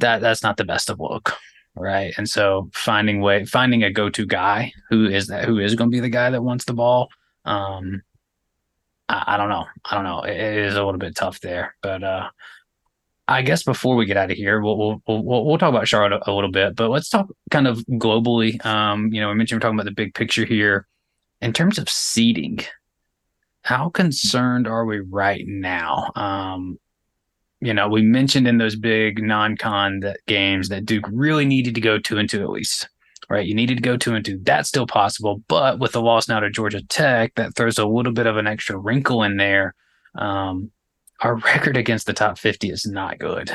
[0.00, 1.36] that that's not the best of look
[1.76, 2.14] right?
[2.16, 5.90] And so finding way finding a go to guy who is that who is going
[5.90, 7.08] to be the guy that wants the ball.
[7.44, 8.02] Um,
[9.08, 9.66] I, I don't know.
[9.84, 10.22] I don't know.
[10.22, 12.30] It, it is a little bit tough there, but uh,
[13.26, 16.20] I guess before we get out of here, we'll we'll we'll, we'll talk about Charlotte
[16.26, 18.64] a, a, little bit, but let's talk kind of globally.
[18.66, 20.86] Um, you know, we mentioned we're talking about the big picture here
[21.40, 22.60] in terms of seeding.
[23.62, 26.10] How concerned are we right now?
[26.16, 26.78] Um,
[27.60, 31.80] you know, we mentioned in those big non-con that games that Duke really needed to
[31.80, 32.88] go two and two at least.
[33.30, 34.38] Right, you needed to go two and two.
[34.42, 38.12] That's still possible, but with the loss now to Georgia Tech, that throws a little
[38.12, 39.74] bit of an extra wrinkle in there.
[40.14, 40.70] Um,
[41.20, 43.50] our record against the top 50 is not good,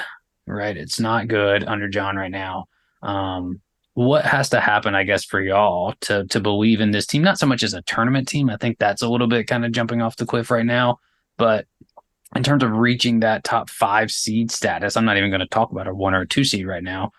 [0.48, 0.76] right?
[0.76, 2.66] It's not good under Jon right now.
[3.02, 3.62] Um,
[3.94, 7.22] what has to happen, I guess, for y'all to to believe in this team?
[7.22, 8.50] Not so much as a tournament team.
[8.50, 11.00] I think that's a little bit kind of jumping off the cliff right now.
[11.38, 11.66] But
[12.36, 15.72] in terms of reaching that top five seed status, I'm not even going to talk
[15.72, 17.12] about a one or a two seed right now.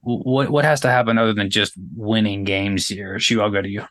[0.00, 3.18] What what has to happen other than just winning games here?
[3.18, 3.80] Shu, I'll go to you.
[3.82, 3.86] I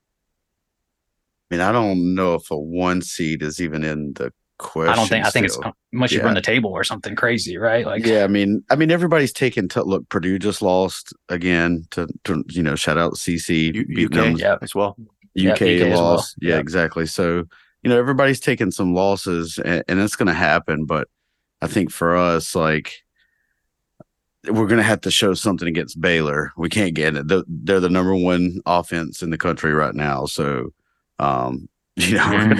[1.49, 4.91] mean, I don't know if a one seed is even in the question.
[4.91, 5.25] I don't think.
[5.25, 5.27] Still.
[5.27, 5.59] I think it's
[5.93, 6.25] unless you yeah.
[6.25, 7.85] run the table or something crazy, right?
[7.85, 8.23] Like, yeah.
[8.23, 9.67] I mean, I mean, everybody's taking.
[9.69, 11.85] To, look, Purdue just lost again.
[11.91, 14.37] To, to you know, shout out CC, U- UK, them.
[14.37, 14.95] yeah, as well.
[15.37, 16.35] UK, UK lost.
[16.41, 16.49] Well.
[16.49, 17.05] Yeah, yeah, exactly.
[17.05, 17.45] So
[17.85, 20.85] you know, everybody's taking some losses and, and it's going to happen.
[20.85, 21.07] But
[21.61, 23.03] I think for us, like,
[24.47, 26.51] we're going to have to show something against Baylor.
[26.57, 27.27] We can't get it.
[27.27, 30.25] They're the number one offense in the country right now.
[30.25, 30.73] So,
[31.19, 31.69] um,
[32.07, 32.53] you know,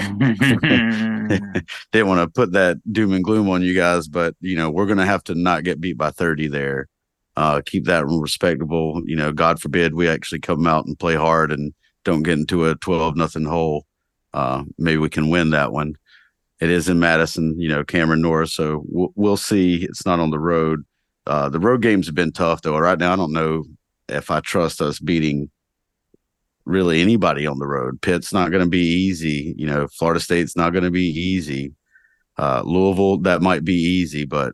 [1.92, 4.86] they want to put that doom and gloom on you guys, but you know, we're
[4.86, 6.88] going to have to not get beat by 30 there.
[7.36, 9.02] Uh, keep that respectable.
[9.04, 12.66] You know, God forbid we actually come out and play hard and don't get into
[12.66, 13.84] a 12 nothing hole
[14.36, 15.96] uh, maybe we can win that one.
[16.60, 18.50] It is in Madison, you know, Cameron North.
[18.50, 19.82] So we'll, we'll see.
[19.84, 20.84] It's not on the road.
[21.26, 22.78] Uh, the road games have been tough though.
[22.78, 23.64] Right now, I don't know
[24.08, 25.50] if I trust us beating
[26.66, 28.02] really anybody on the road.
[28.02, 29.54] Pitt's not going to be easy.
[29.56, 31.72] You know, Florida State's not going to be easy.
[32.36, 34.52] Uh, Louisville, that might be easy, but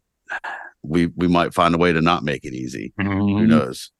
[0.82, 2.92] we we might find a way to not make it easy.
[3.00, 3.38] Mm-hmm.
[3.38, 3.90] Who knows?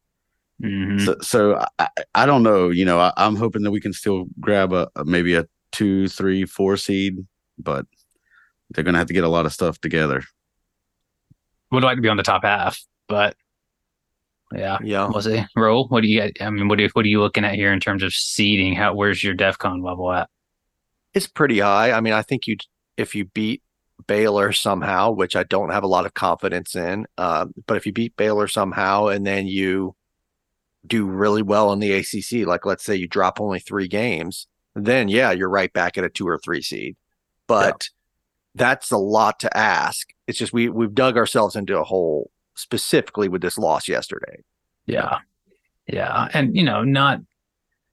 [0.63, 1.05] Mm-hmm.
[1.05, 2.71] So, so I, I, don't know.
[2.71, 6.07] You know, I, am hoping that we can still grab a, a maybe a two,
[6.07, 7.27] three, four seed,
[7.59, 7.85] but
[8.71, 10.23] they're going to have to get a lot of stuff together.
[11.73, 13.35] Would like to be on the top half, but
[14.55, 15.09] yeah, yeah.
[15.09, 15.45] We'll see.
[15.57, 15.91] Raul.
[15.91, 16.31] What do you?
[16.41, 18.75] I mean, what are what are you looking at here in terms of seeding?
[18.75, 20.29] How where's your DefCon level at?
[21.15, 21.93] It's pretty high.
[21.93, 22.57] I mean, I think you
[22.97, 23.63] if you beat
[24.07, 27.93] Baylor somehow, which I don't have a lot of confidence in, uh, but if you
[27.93, 29.95] beat Baylor somehow and then you
[30.87, 35.09] do really well in the ACC, like let's say you drop only three games, then
[35.09, 36.97] yeah, you're right back at a two or three seed.
[37.47, 37.89] But
[38.55, 38.67] yeah.
[38.67, 40.09] that's a lot to ask.
[40.27, 44.43] It's just we we've dug ourselves into a hole specifically with this loss yesterday.
[44.87, 45.19] Yeah.
[45.87, 46.29] Yeah.
[46.33, 47.21] And you know, not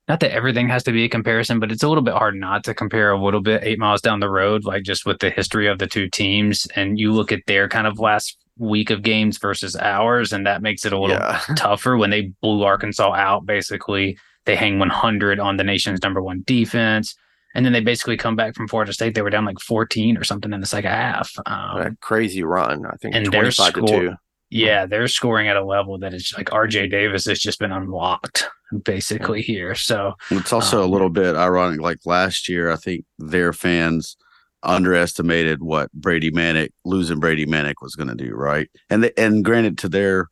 [0.08, 2.64] not that everything has to be a comparison, but it's a little bit hard not
[2.64, 5.68] to compare a little bit eight miles down the road, like just with the history
[5.68, 6.68] of the two teams.
[6.76, 10.64] And you look at their kind of last week of games versus ours, and that
[10.64, 11.42] makes it a little yeah.
[11.56, 14.18] tougher when they blew Arkansas out basically
[14.50, 17.16] they hang 100 on the nation's number one defense.
[17.56, 19.16] And then they basically come back from Florida State.
[19.16, 21.32] They were down like 14 or something in the second half.
[21.46, 22.86] Um, crazy run.
[22.86, 24.14] I think and 25 score, to 2.
[24.50, 28.48] Yeah, they're scoring at a level that is like RJ Davis has just been unlocked
[28.84, 29.76] basically here.
[29.76, 31.82] So it's also um, a little bit ironic.
[31.82, 34.18] Like last year, I think their fans
[34.64, 38.70] underestimated what Brady Manek losing Brady Manek was going to do, right?
[38.90, 40.28] And they, and granted, to their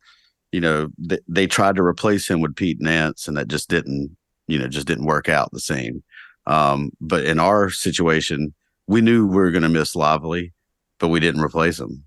[0.52, 4.16] you know, th- they tried to replace him with Pete Nance, and that just didn't,
[4.46, 6.02] you know, just didn't work out the same.
[6.46, 8.54] Um, but in our situation,
[8.86, 10.52] we knew we were going to miss Lively,
[10.98, 12.04] but we didn't replace him.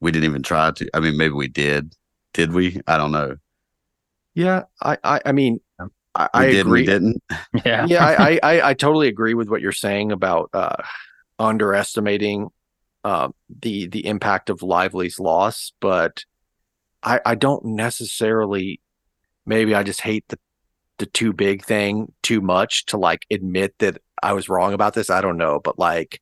[0.00, 0.90] We didn't even try to.
[0.94, 1.94] I mean, maybe we did.
[2.32, 2.80] Did we?
[2.86, 3.36] I don't know.
[4.34, 5.60] Yeah, I, I, I mean,
[6.14, 6.84] I, I did, agree.
[6.84, 7.22] didn't.
[7.64, 8.04] Yeah, yeah.
[8.04, 10.76] I, I, I totally agree with what you're saying about uh,
[11.38, 12.48] underestimating
[13.04, 16.24] um, the the impact of Lively's loss, but
[17.02, 18.80] I I don't necessarily.
[19.46, 20.38] Maybe I just hate the
[20.98, 25.10] the too big thing too much to like admit that I was wrong about this.
[25.10, 26.20] I don't know, but like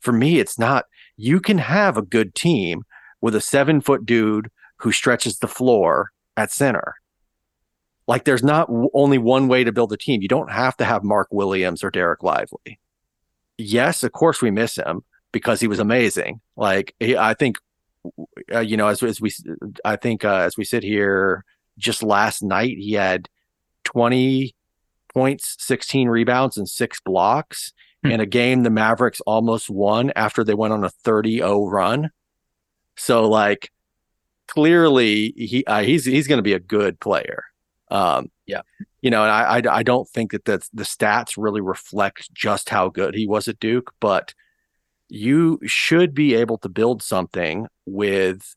[0.00, 0.84] for me, it's not.
[1.16, 2.84] You can have a good team
[3.20, 6.94] with a seven foot dude who stretches the floor at center.
[8.06, 10.22] Like there's not w- only one way to build a team.
[10.22, 12.80] You don't have to have Mark Williams or Dereck Lively.
[13.56, 15.02] Yes, of course we miss him
[15.32, 16.40] because he was amazing.
[16.56, 17.58] Like he, I think,
[18.52, 19.30] uh, you know, as, as we,
[19.84, 21.44] I think uh, as we sit here,
[21.78, 23.28] just last night he had
[23.84, 24.54] 20
[25.12, 28.10] points, 16 rebounds, and six blocks hmm.
[28.10, 32.10] in a game the Mavericks almost won after they went on a 30-0 run.
[33.00, 33.70] So like
[34.46, 37.44] clearly he uh, he's he's going to be a good player.
[37.90, 38.60] Um, yeah,
[39.00, 42.68] you know, and I, I I don't think that that's, the stats really reflect just
[42.68, 44.34] how good he was at Duke, but
[45.08, 48.54] you should be able to build something with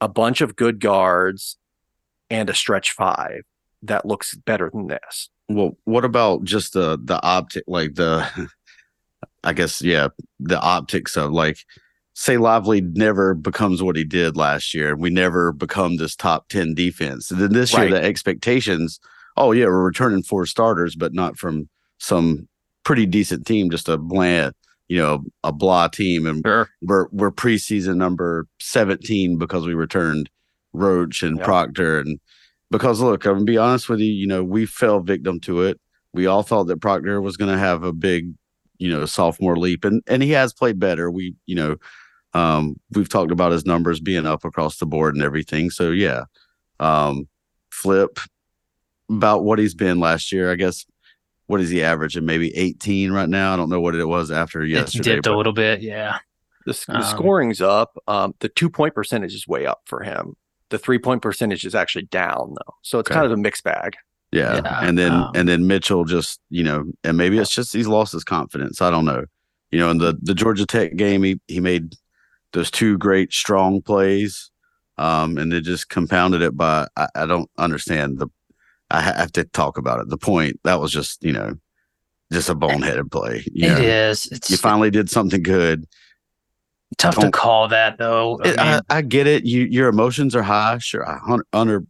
[0.00, 1.58] a bunch of good guards
[2.30, 3.42] and a stretch five
[3.82, 5.28] that looks better than this.
[5.48, 8.26] Well, what about just the the optic, like the,
[9.44, 10.08] I guess, yeah,
[10.38, 11.58] the optics of like,
[12.14, 16.48] say Lively never becomes what he did last year, and we never become this top
[16.48, 17.30] ten defense.
[17.30, 17.88] And then this right.
[17.88, 19.00] year, the expectations,
[19.36, 22.48] oh yeah, we're returning four starters, but not from some
[22.84, 24.54] pretty decent team, just a bland,
[24.88, 26.68] you know, a blah team, and sure.
[26.82, 30.28] we're we're preseason number seventeen because we returned
[30.72, 32.18] Roach and Proctor and
[32.70, 35.78] because look, I'm gonna be honest with you, you know, we fell victim to it.
[36.14, 38.32] We all thought that Proctor was gonna have a big,
[38.78, 41.10] you know, sophomore leap and and he has played better.
[41.10, 41.76] We, you know,
[42.34, 45.70] um, we've talked about his numbers being up across the board and everything.
[45.70, 46.24] So yeah.
[46.80, 47.28] Um,
[47.70, 48.18] Flip
[49.08, 50.84] about what he's been last year, I guess.
[51.46, 52.24] What is he averaging?
[52.24, 53.52] Maybe 18 right now.
[53.52, 54.98] I don't know what it was after yesterday.
[54.98, 56.18] It's dipped a little bit, yeah.
[56.64, 57.98] The, the um, scoring's up.
[58.06, 60.36] Um, the two point percentage is way up for him
[60.72, 62.74] the three point percentage is actually down though.
[62.82, 63.14] So it's okay.
[63.14, 63.94] kind of a mixed bag.
[64.32, 64.62] Yeah.
[64.64, 64.80] yeah.
[64.80, 68.12] And then um, and then Mitchell just, you know, and maybe it's just he's lost
[68.12, 68.82] his confidence.
[68.82, 69.26] I don't know.
[69.70, 71.94] You know, in the the Georgia Tech game, he he made
[72.52, 74.50] those two great strong plays.
[74.98, 78.28] Um, and they just compounded it by I, I don't understand the
[78.90, 80.10] I have to talk about it.
[80.10, 81.54] The point that was just, you know,
[82.30, 83.42] just a boneheaded play.
[83.52, 84.26] You it know, is.
[84.26, 85.86] It's, you finally did something good
[86.98, 88.38] Tough to call that though.
[88.42, 89.44] I, mean, I, I, get it.
[89.44, 90.78] You your emotions are high.
[90.78, 91.06] Sure,
[91.52, 91.84] under.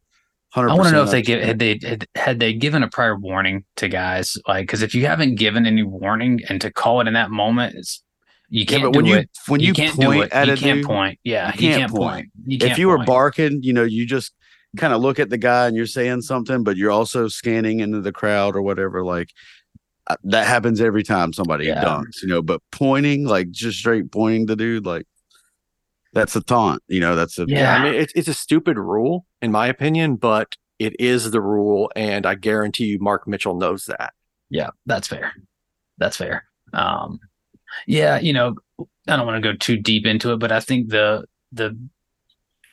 [0.55, 2.89] 100 I want to know if they give had they had, had they given a
[2.89, 7.01] prior warning to guys like because if you haven't given any warning and to call
[7.01, 8.03] it in that moment it's
[8.53, 9.31] you can't yeah, but when you it.
[9.49, 10.33] when you, you can't point do it.
[10.33, 12.01] at you a can't dude, point yeah you can't, can't point.
[12.01, 12.29] point.
[12.47, 12.99] You can't if you point.
[13.01, 14.33] were barking you know you just
[14.77, 18.01] kind of look at the guy and you're saying something but you're also scanning into
[18.01, 19.31] the crowd or whatever like
[20.07, 21.83] uh, that happens every time somebody yeah.
[21.85, 25.07] dunks you know but pointing like just straight pointing the dude like
[26.13, 26.83] that's a taunt.
[26.89, 27.75] You know, that's a yeah.
[27.75, 31.91] I mean, it's it's a stupid rule in my opinion, but it is the rule,
[31.97, 34.13] and I guarantee you, Mark Mitchell knows that.
[34.51, 35.33] Yeah, that's fair.
[35.99, 36.45] That's fair.
[36.73, 37.21] Um,
[37.87, 38.57] yeah, you know,
[39.09, 41.77] I don't want to go too deep into it, but I think the the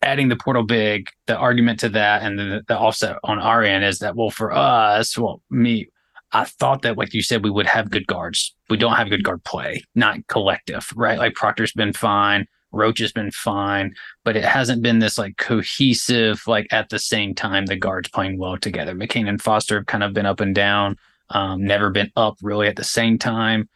[0.02, 3.84] adding the portal big, the argument to that, and the, the offset on our end
[3.84, 5.90] is that well, for us, well, me,
[6.32, 8.56] I thought that, like you said, we would have good guards.
[8.70, 11.18] We don't have good guard play, not collective, right?
[11.18, 12.46] Like Proctor's been fine.
[12.72, 17.34] Roach has been fine, but it hasn't been this like cohesive, like at the same
[17.34, 18.94] time the guards playing well together.
[18.94, 20.96] McCain and Foster have kind of been up and down,
[21.32, 23.68] um, never been up really at the same time.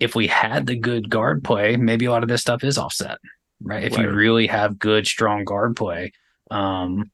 [0.00, 3.18] If we had the good guard play, maybe a lot of this stuff is offset,
[3.62, 3.84] right?
[3.84, 4.06] If right.
[4.06, 6.12] you really have good, strong guard play.
[6.50, 7.10] Um,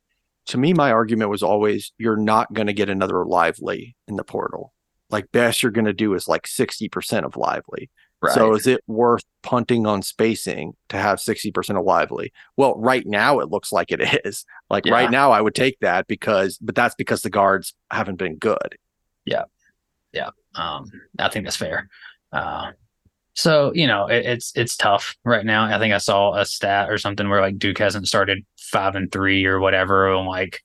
[0.46, 4.24] to me, my argument was always you're not going to get another Lively in the
[4.24, 4.72] portal.
[5.10, 7.90] Like best you're going to do is like 60% of Lively.
[8.22, 8.34] Right.
[8.34, 12.32] So is it worth punting on spacing to have 60% of Lively?
[12.56, 14.44] Well, right now it looks like it is.
[14.70, 14.94] Like yeah.
[14.94, 18.76] right now I would take that because but that's because the guards haven't been good.
[19.24, 19.44] Yeah.
[20.12, 20.30] Yeah.
[20.54, 21.88] Um I think that's fair.
[22.32, 22.72] Uh
[23.34, 25.64] so, you know, it, it's it's tough right now.
[25.64, 29.12] I think I saw a stat or something where like Duke hasn't started 5 and
[29.12, 30.62] 3 or whatever in like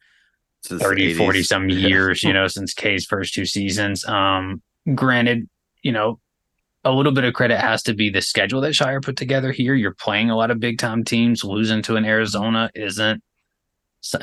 [0.64, 4.05] 30 40 some years, you know, since K's first two seasons.
[4.05, 4.62] Um
[4.95, 5.49] granted,
[5.84, 6.20] you know,
[6.84, 9.76] a little bit of credit has to be the schedule that Scheyer put together here.
[9.76, 11.43] You're playing a lot of big time teams.
[11.43, 13.22] Losing to an Arizona isn't.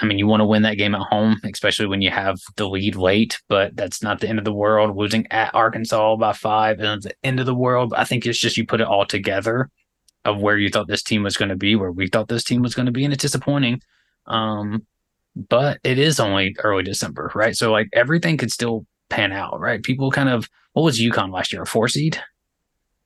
[0.00, 2.68] I mean, you want to win that game at home, especially when you have the
[2.68, 4.96] lead late, but that's not the end of the world.
[4.96, 7.94] Losing at Arkansas by five isn't the end of the world.
[7.96, 9.70] I think it's just you put it all together
[10.24, 12.62] of where you thought this team was going to be, where we thought this team
[12.62, 13.80] was going to be, and it's disappointing.
[14.26, 14.84] Um,
[15.48, 17.56] but it is only early December, right?
[17.56, 19.82] So like everything could still pan out, right?
[19.82, 22.20] People kind of what was UConn last year, a four seed?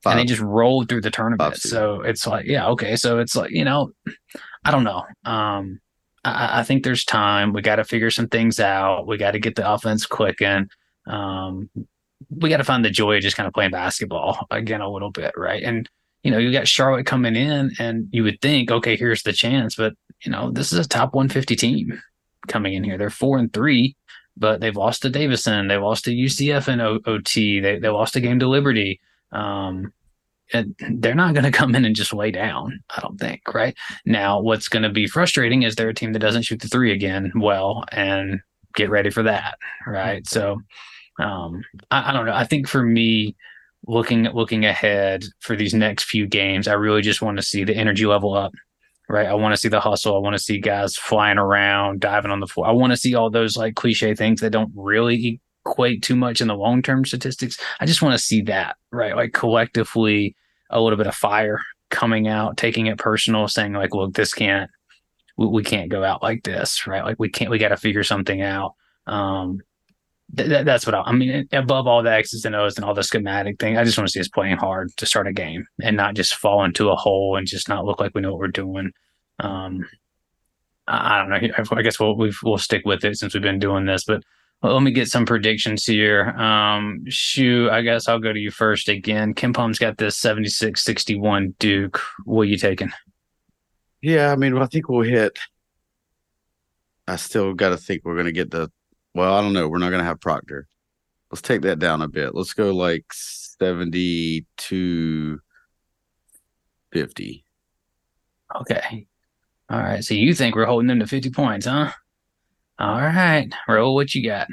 [0.04, 1.56] and they just rolled through the tournament.
[1.56, 2.96] So it's like, yeah, okay.
[2.96, 3.92] So it's like, you know,
[4.64, 5.04] I don't know.
[5.24, 5.80] Um,
[6.24, 7.52] I, I think there's time.
[7.52, 9.06] We got to figure some things out.
[9.06, 10.68] We got to get the offense clicking.
[11.06, 11.70] Um,
[12.30, 15.10] we got to find the joy of just kind of playing basketball again a little
[15.10, 15.62] bit, right?
[15.62, 15.88] And
[16.22, 19.74] you know, you got Charlotte coming in, and you would think, okay, here's the chance,
[19.74, 19.94] but
[20.24, 22.00] you know, this is a top 150 team
[22.46, 22.96] coming in here.
[22.96, 23.96] They're four and three,
[24.36, 28.20] but they've lost to Davidson, they lost to UCF o- OT, they they lost a
[28.20, 29.00] game to Liberty.
[29.32, 29.92] Um, and
[30.90, 32.82] they're not going to come in and just lay down.
[32.90, 33.42] I don't think.
[33.52, 36.68] Right now, what's going to be frustrating is they're a team that doesn't shoot the
[36.68, 38.40] three again well, and
[38.74, 39.58] get ready for that.
[39.86, 40.26] Right.
[40.26, 40.60] So,
[41.18, 42.34] um, I, I don't know.
[42.34, 43.36] I think for me,
[43.86, 47.74] looking looking ahead for these next few games, I really just want to see the
[47.74, 48.52] energy level up.
[49.08, 49.26] Right.
[49.26, 50.16] I want to see the hustle.
[50.16, 52.66] I want to see guys flying around, diving on the floor.
[52.66, 56.40] I want to see all those like cliche things that don't really equate too much
[56.40, 57.58] in the long term statistics.
[57.80, 59.14] I just want to see that, right?
[59.14, 60.34] Like collectively,
[60.72, 61.60] a little bit of fire
[61.90, 64.70] coming out, taking it personal, saying like, look, this can't,
[65.36, 67.04] we, we can't go out like this, right?
[67.04, 68.74] Like we can't, we got to figure something out.
[69.06, 69.60] Um,
[70.36, 71.48] th- that's what I, I, mean.
[71.52, 74.12] Above all the X's and O's and all the schematic thing, I just want to
[74.12, 77.36] see us playing hard to start a game and not just fall into a hole
[77.36, 78.92] and just not look like we know what we're doing.
[79.38, 79.86] Um,
[80.86, 81.64] I, I don't know.
[81.76, 84.22] I guess we'll we'll stick with it since we've been doing this, but
[84.62, 86.28] well, let me get some predictions here.
[86.30, 89.34] Um, Shu, I guess I'll go to you first again.
[89.34, 92.00] KenPom's got this 76 61 Duke.
[92.24, 92.92] What are you taking?
[94.00, 95.36] Yeah, I mean, I think we'll hit.
[97.08, 98.70] I still got to think we're going to get the.
[99.14, 99.68] Well, I don't know.
[99.68, 100.68] We're not going to have Proctor.
[101.30, 102.34] Let's take that down a bit.
[102.34, 105.40] Let's go like 72
[106.92, 107.44] 50.
[108.54, 109.06] Okay.
[109.70, 110.04] All right.
[110.04, 111.90] So you think we're holding them to 50 points, huh?
[112.78, 114.48] All right, Raul what you got.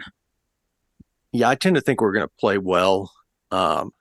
[1.31, 3.11] Yeah, I tend to think we're going to play well.
[3.51, 3.91] Um,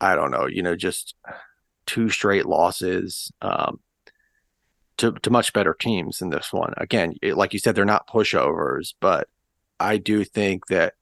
[0.00, 1.14] I don't know, you know, just
[1.86, 3.80] two straight losses um,
[4.98, 6.74] to to much better teams than this one.
[6.76, 9.28] Again, it, like you said, they're not pushovers, but
[9.80, 10.94] I do think that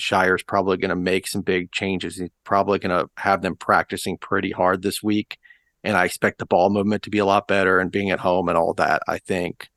[0.00, 2.16] Scheyer's probably going to make some big changes.
[2.16, 5.38] He's probably going to have them practicing pretty hard this week,
[5.84, 8.48] and I expect the ball movement to be a lot better and being at home
[8.48, 9.02] and all that.
[9.06, 9.68] I think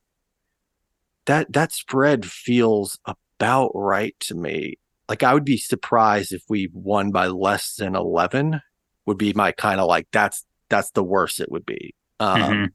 [1.25, 4.75] that that spread feels about right to me.
[5.09, 8.61] Like I would be surprised if we won by less than 11
[9.05, 11.93] would be my kind of like that's that's the worst it would be.
[12.19, 12.65] Um, mm-hmm.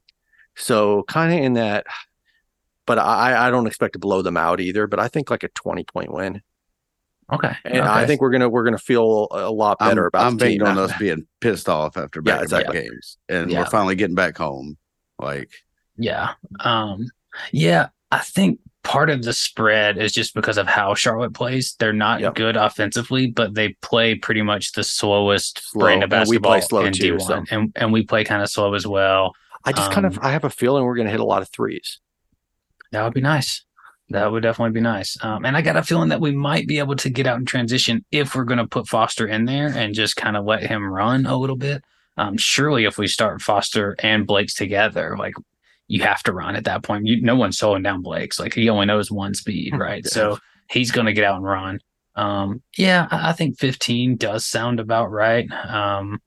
[0.55, 1.85] so kind of in that
[2.89, 5.49] but I I don't expect to blow them out either, but I think like a
[5.49, 6.41] 20 point win.
[7.31, 7.55] Okay.
[7.63, 7.87] And okay.
[7.87, 10.25] I think we're gonna we're gonna feel a lot better I'm, about.
[10.25, 13.59] I'm betting on us being pissed off after back to back games, and yeah.
[13.59, 14.75] we're finally getting back home.
[15.19, 15.51] Like,
[15.97, 16.31] yeah,
[16.61, 17.07] um,
[17.51, 17.89] yeah.
[18.11, 21.75] I think part of the spread is just because of how Charlotte plays.
[21.79, 22.35] They're not yep.
[22.35, 25.81] good offensively, but they play pretty much the slowest slow.
[25.81, 27.43] brand of basketball we play slow in too, D1, so.
[27.51, 29.33] and and we play kind of slow as well.
[29.65, 31.25] I just um, kind of um, I have a feeling we're going to hit a
[31.25, 31.99] lot of threes.
[32.91, 33.63] That would be nice.
[34.11, 35.17] That would definitely be nice.
[35.21, 37.45] Um, and I got a feeling that we might be able to get out in
[37.45, 40.83] transition if we're going to put Foster in there and just kind of let him
[40.83, 41.83] run a little bit.
[42.17, 45.35] Um, surely, if we start Foster and Blakes together, like
[45.89, 47.07] you have to run at that point.
[47.07, 48.39] You, no one's slowing down Blakes.
[48.39, 50.05] Like he only knows one speed, right?
[50.05, 50.37] so
[50.69, 51.79] he's going to get out and run.
[52.15, 55.49] Um, yeah, I, I, think 15 does sound about right.
[55.51, 56.21] Um,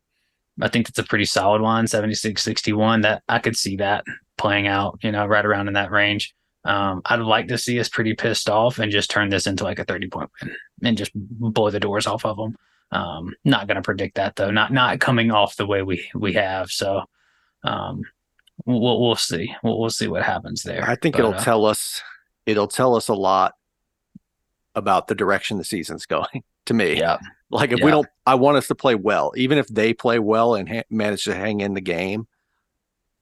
[0.61, 3.03] I think it's a pretty solid one, 76 61.
[3.03, 4.05] That I could see that
[4.37, 6.35] playing out, you know, right around in that range.
[6.65, 9.79] Um, I'd like to see us pretty pissed off and just turn this into like
[9.79, 12.57] a 30 point win and just blow the doors off of them.
[12.91, 14.51] Um, not going to predict that though.
[14.51, 16.71] Not not coming off the way we we have.
[16.71, 17.03] So,
[17.65, 18.03] um,
[18.67, 19.55] we'll we'll see.
[19.63, 20.89] We'll, we'll see what happens there.
[20.89, 22.03] I think but, it'll uh, tell us.
[22.47, 23.55] It'll tell us a lot
[24.75, 26.43] about the direction the season's going.
[26.67, 27.19] To me, yeah.
[27.51, 27.85] Like if yeah.
[27.85, 29.33] we don't, I want us to play well.
[29.37, 32.29] Even if they play well and ha- manage to hang in the game,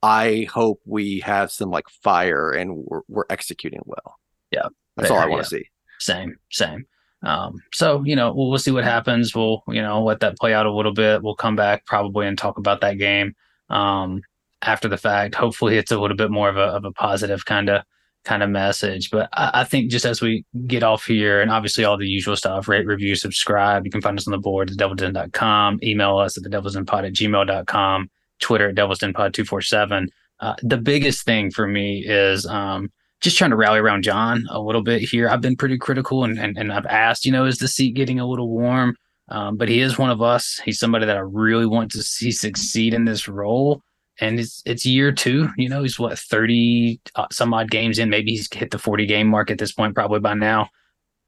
[0.03, 4.19] I hope we have some like fire and we're, we're executing well.
[4.51, 5.63] Yeah, that's there, all I want to yeah.
[5.63, 5.69] see.
[5.99, 6.87] Same, same.
[7.23, 9.35] Um, so you know, we'll, we'll see what happens.
[9.35, 11.23] We'll you know let that play out a little bit.
[11.23, 13.35] We'll come back probably and talk about that game.
[13.69, 14.23] Um,
[14.63, 15.35] after the fact.
[15.35, 17.83] Hopefully, it's a little bit more of a of a positive kind of
[18.25, 19.11] kind of message.
[19.11, 22.37] But I, I, think just as we get off here, and obviously all the usual
[22.37, 23.85] stuff, rate, review, subscribe.
[23.85, 25.81] You can find us on the board at devilsden.com.
[25.83, 28.11] Email us at the devilsdenpod at gmail.com.
[28.41, 30.07] Twitter at devilsdenpod247.
[30.41, 32.91] Uh, the biggest thing for me is um,
[33.21, 35.29] just trying to rally around Jon a little bit here.
[35.29, 38.19] I've been pretty critical and, and, and I've asked, you know, is the seat getting
[38.19, 38.97] a little warm?
[39.29, 40.61] Um, but he is one of us.
[40.65, 43.83] He's somebody that I really want to see succeed in this role
[44.21, 45.49] and it's it's year two.
[45.57, 48.11] You know, he's what thirty uh, some odd games in.
[48.11, 50.69] Maybe he's hit the forty game mark at this point, probably by now,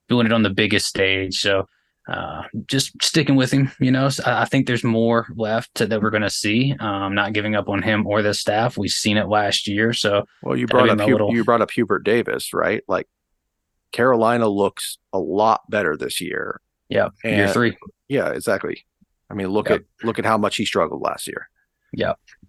[0.09, 1.39] doing it on the biggest stage.
[1.41, 1.67] So
[2.09, 3.71] uh, just sticking with him.
[3.79, 6.75] You know, so I, I think there's more left to, that we're going to see.
[6.81, 8.77] Um, not giving up on him or the staff.
[8.77, 9.93] We've seen it last year.
[9.93, 12.83] So Well, you brought up Hu- little- you brought up Hubert Davis, right?
[12.89, 13.09] Like
[13.93, 16.61] Carolina looks a lot better this year.
[16.89, 17.77] yeah, year three.
[18.09, 18.85] Yeah, exactly.
[19.31, 19.81] I mean, look Yep.
[19.81, 21.49] at look at how much he struggled last year.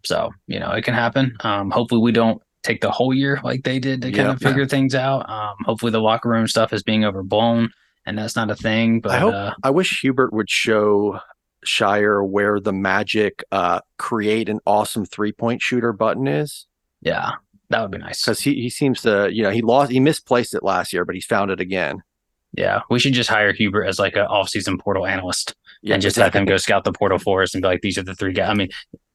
[0.06, 1.36] So, you know, it can happen.
[1.42, 4.66] Um, hopefully we don't take the whole year like they did to kind of figure
[4.66, 5.30] things out.
[5.30, 7.72] Um, hopefully the locker room stuff is being overblown
[8.06, 9.00] and that's not a thing.
[9.00, 11.20] But I hope uh, I wish Hubert would show
[11.66, 16.68] Scheyer where the magic uh create an awesome three point shooter button is.
[17.02, 17.32] yeah,
[17.70, 18.22] that would be nice.
[18.22, 21.16] Because he, he seems to, you know, he lost he misplaced it last year, but
[21.16, 22.02] he's found it again.
[22.56, 26.18] Yeah, we should just hire Hubert as like an off-season portal analyst Yeah, and just
[26.18, 28.34] have him go scout the portal for us and be like, these are the three
[28.34, 28.50] guys.
[28.50, 28.70] I mean,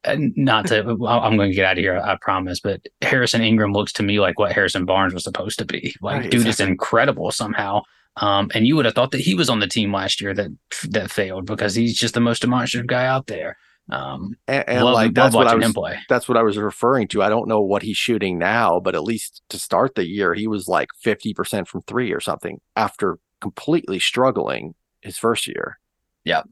[0.07, 2.59] not to, I'm going to get out of here, I promise.
[2.59, 5.95] But Harrison Ingram looks to me like what Harrison Barnes was supposed to be.
[6.01, 7.81] Like, Right, dude is incredible somehow.
[8.17, 10.49] Um, and you would have thought that he was on the team last year that
[10.89, 13.57] that failed because he's just the most demonstrative guy out there.
[13.91, 15.97] Um, and, and love, like that's what I was him play.
[16.09, 17.23] that's what I was referring to.
[17.23, 20.47] I don't know what he's shooting now, but at least to start the year, he
[20.47, 25.79] was like 50% from three or something after completely struggling his first year.
[26.23, 26.43] Yeah,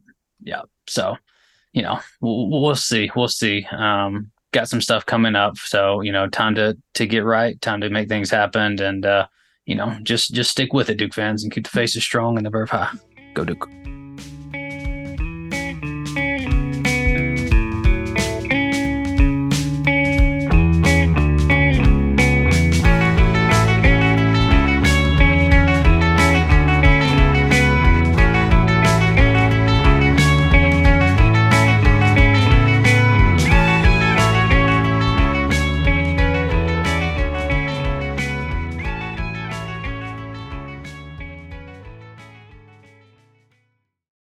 [0.42, 0.62] yeah.
[0.88, 1.18] So,
[1.78, 3.12] you know, we'll, we'll see.
[3.16, 3.68] We'll see.
[3.72, 5.58] Um, got some stuff coming up.
[5.58, 9.28] So, you know, time to to get right, time to make things happen, and uh,
[9.68, 12.46] you know, just just stick with it, Duke fans, and keep the faces strong and
[12.46, 12.92] the verve high.
[13.36, 13.87] Go Duke.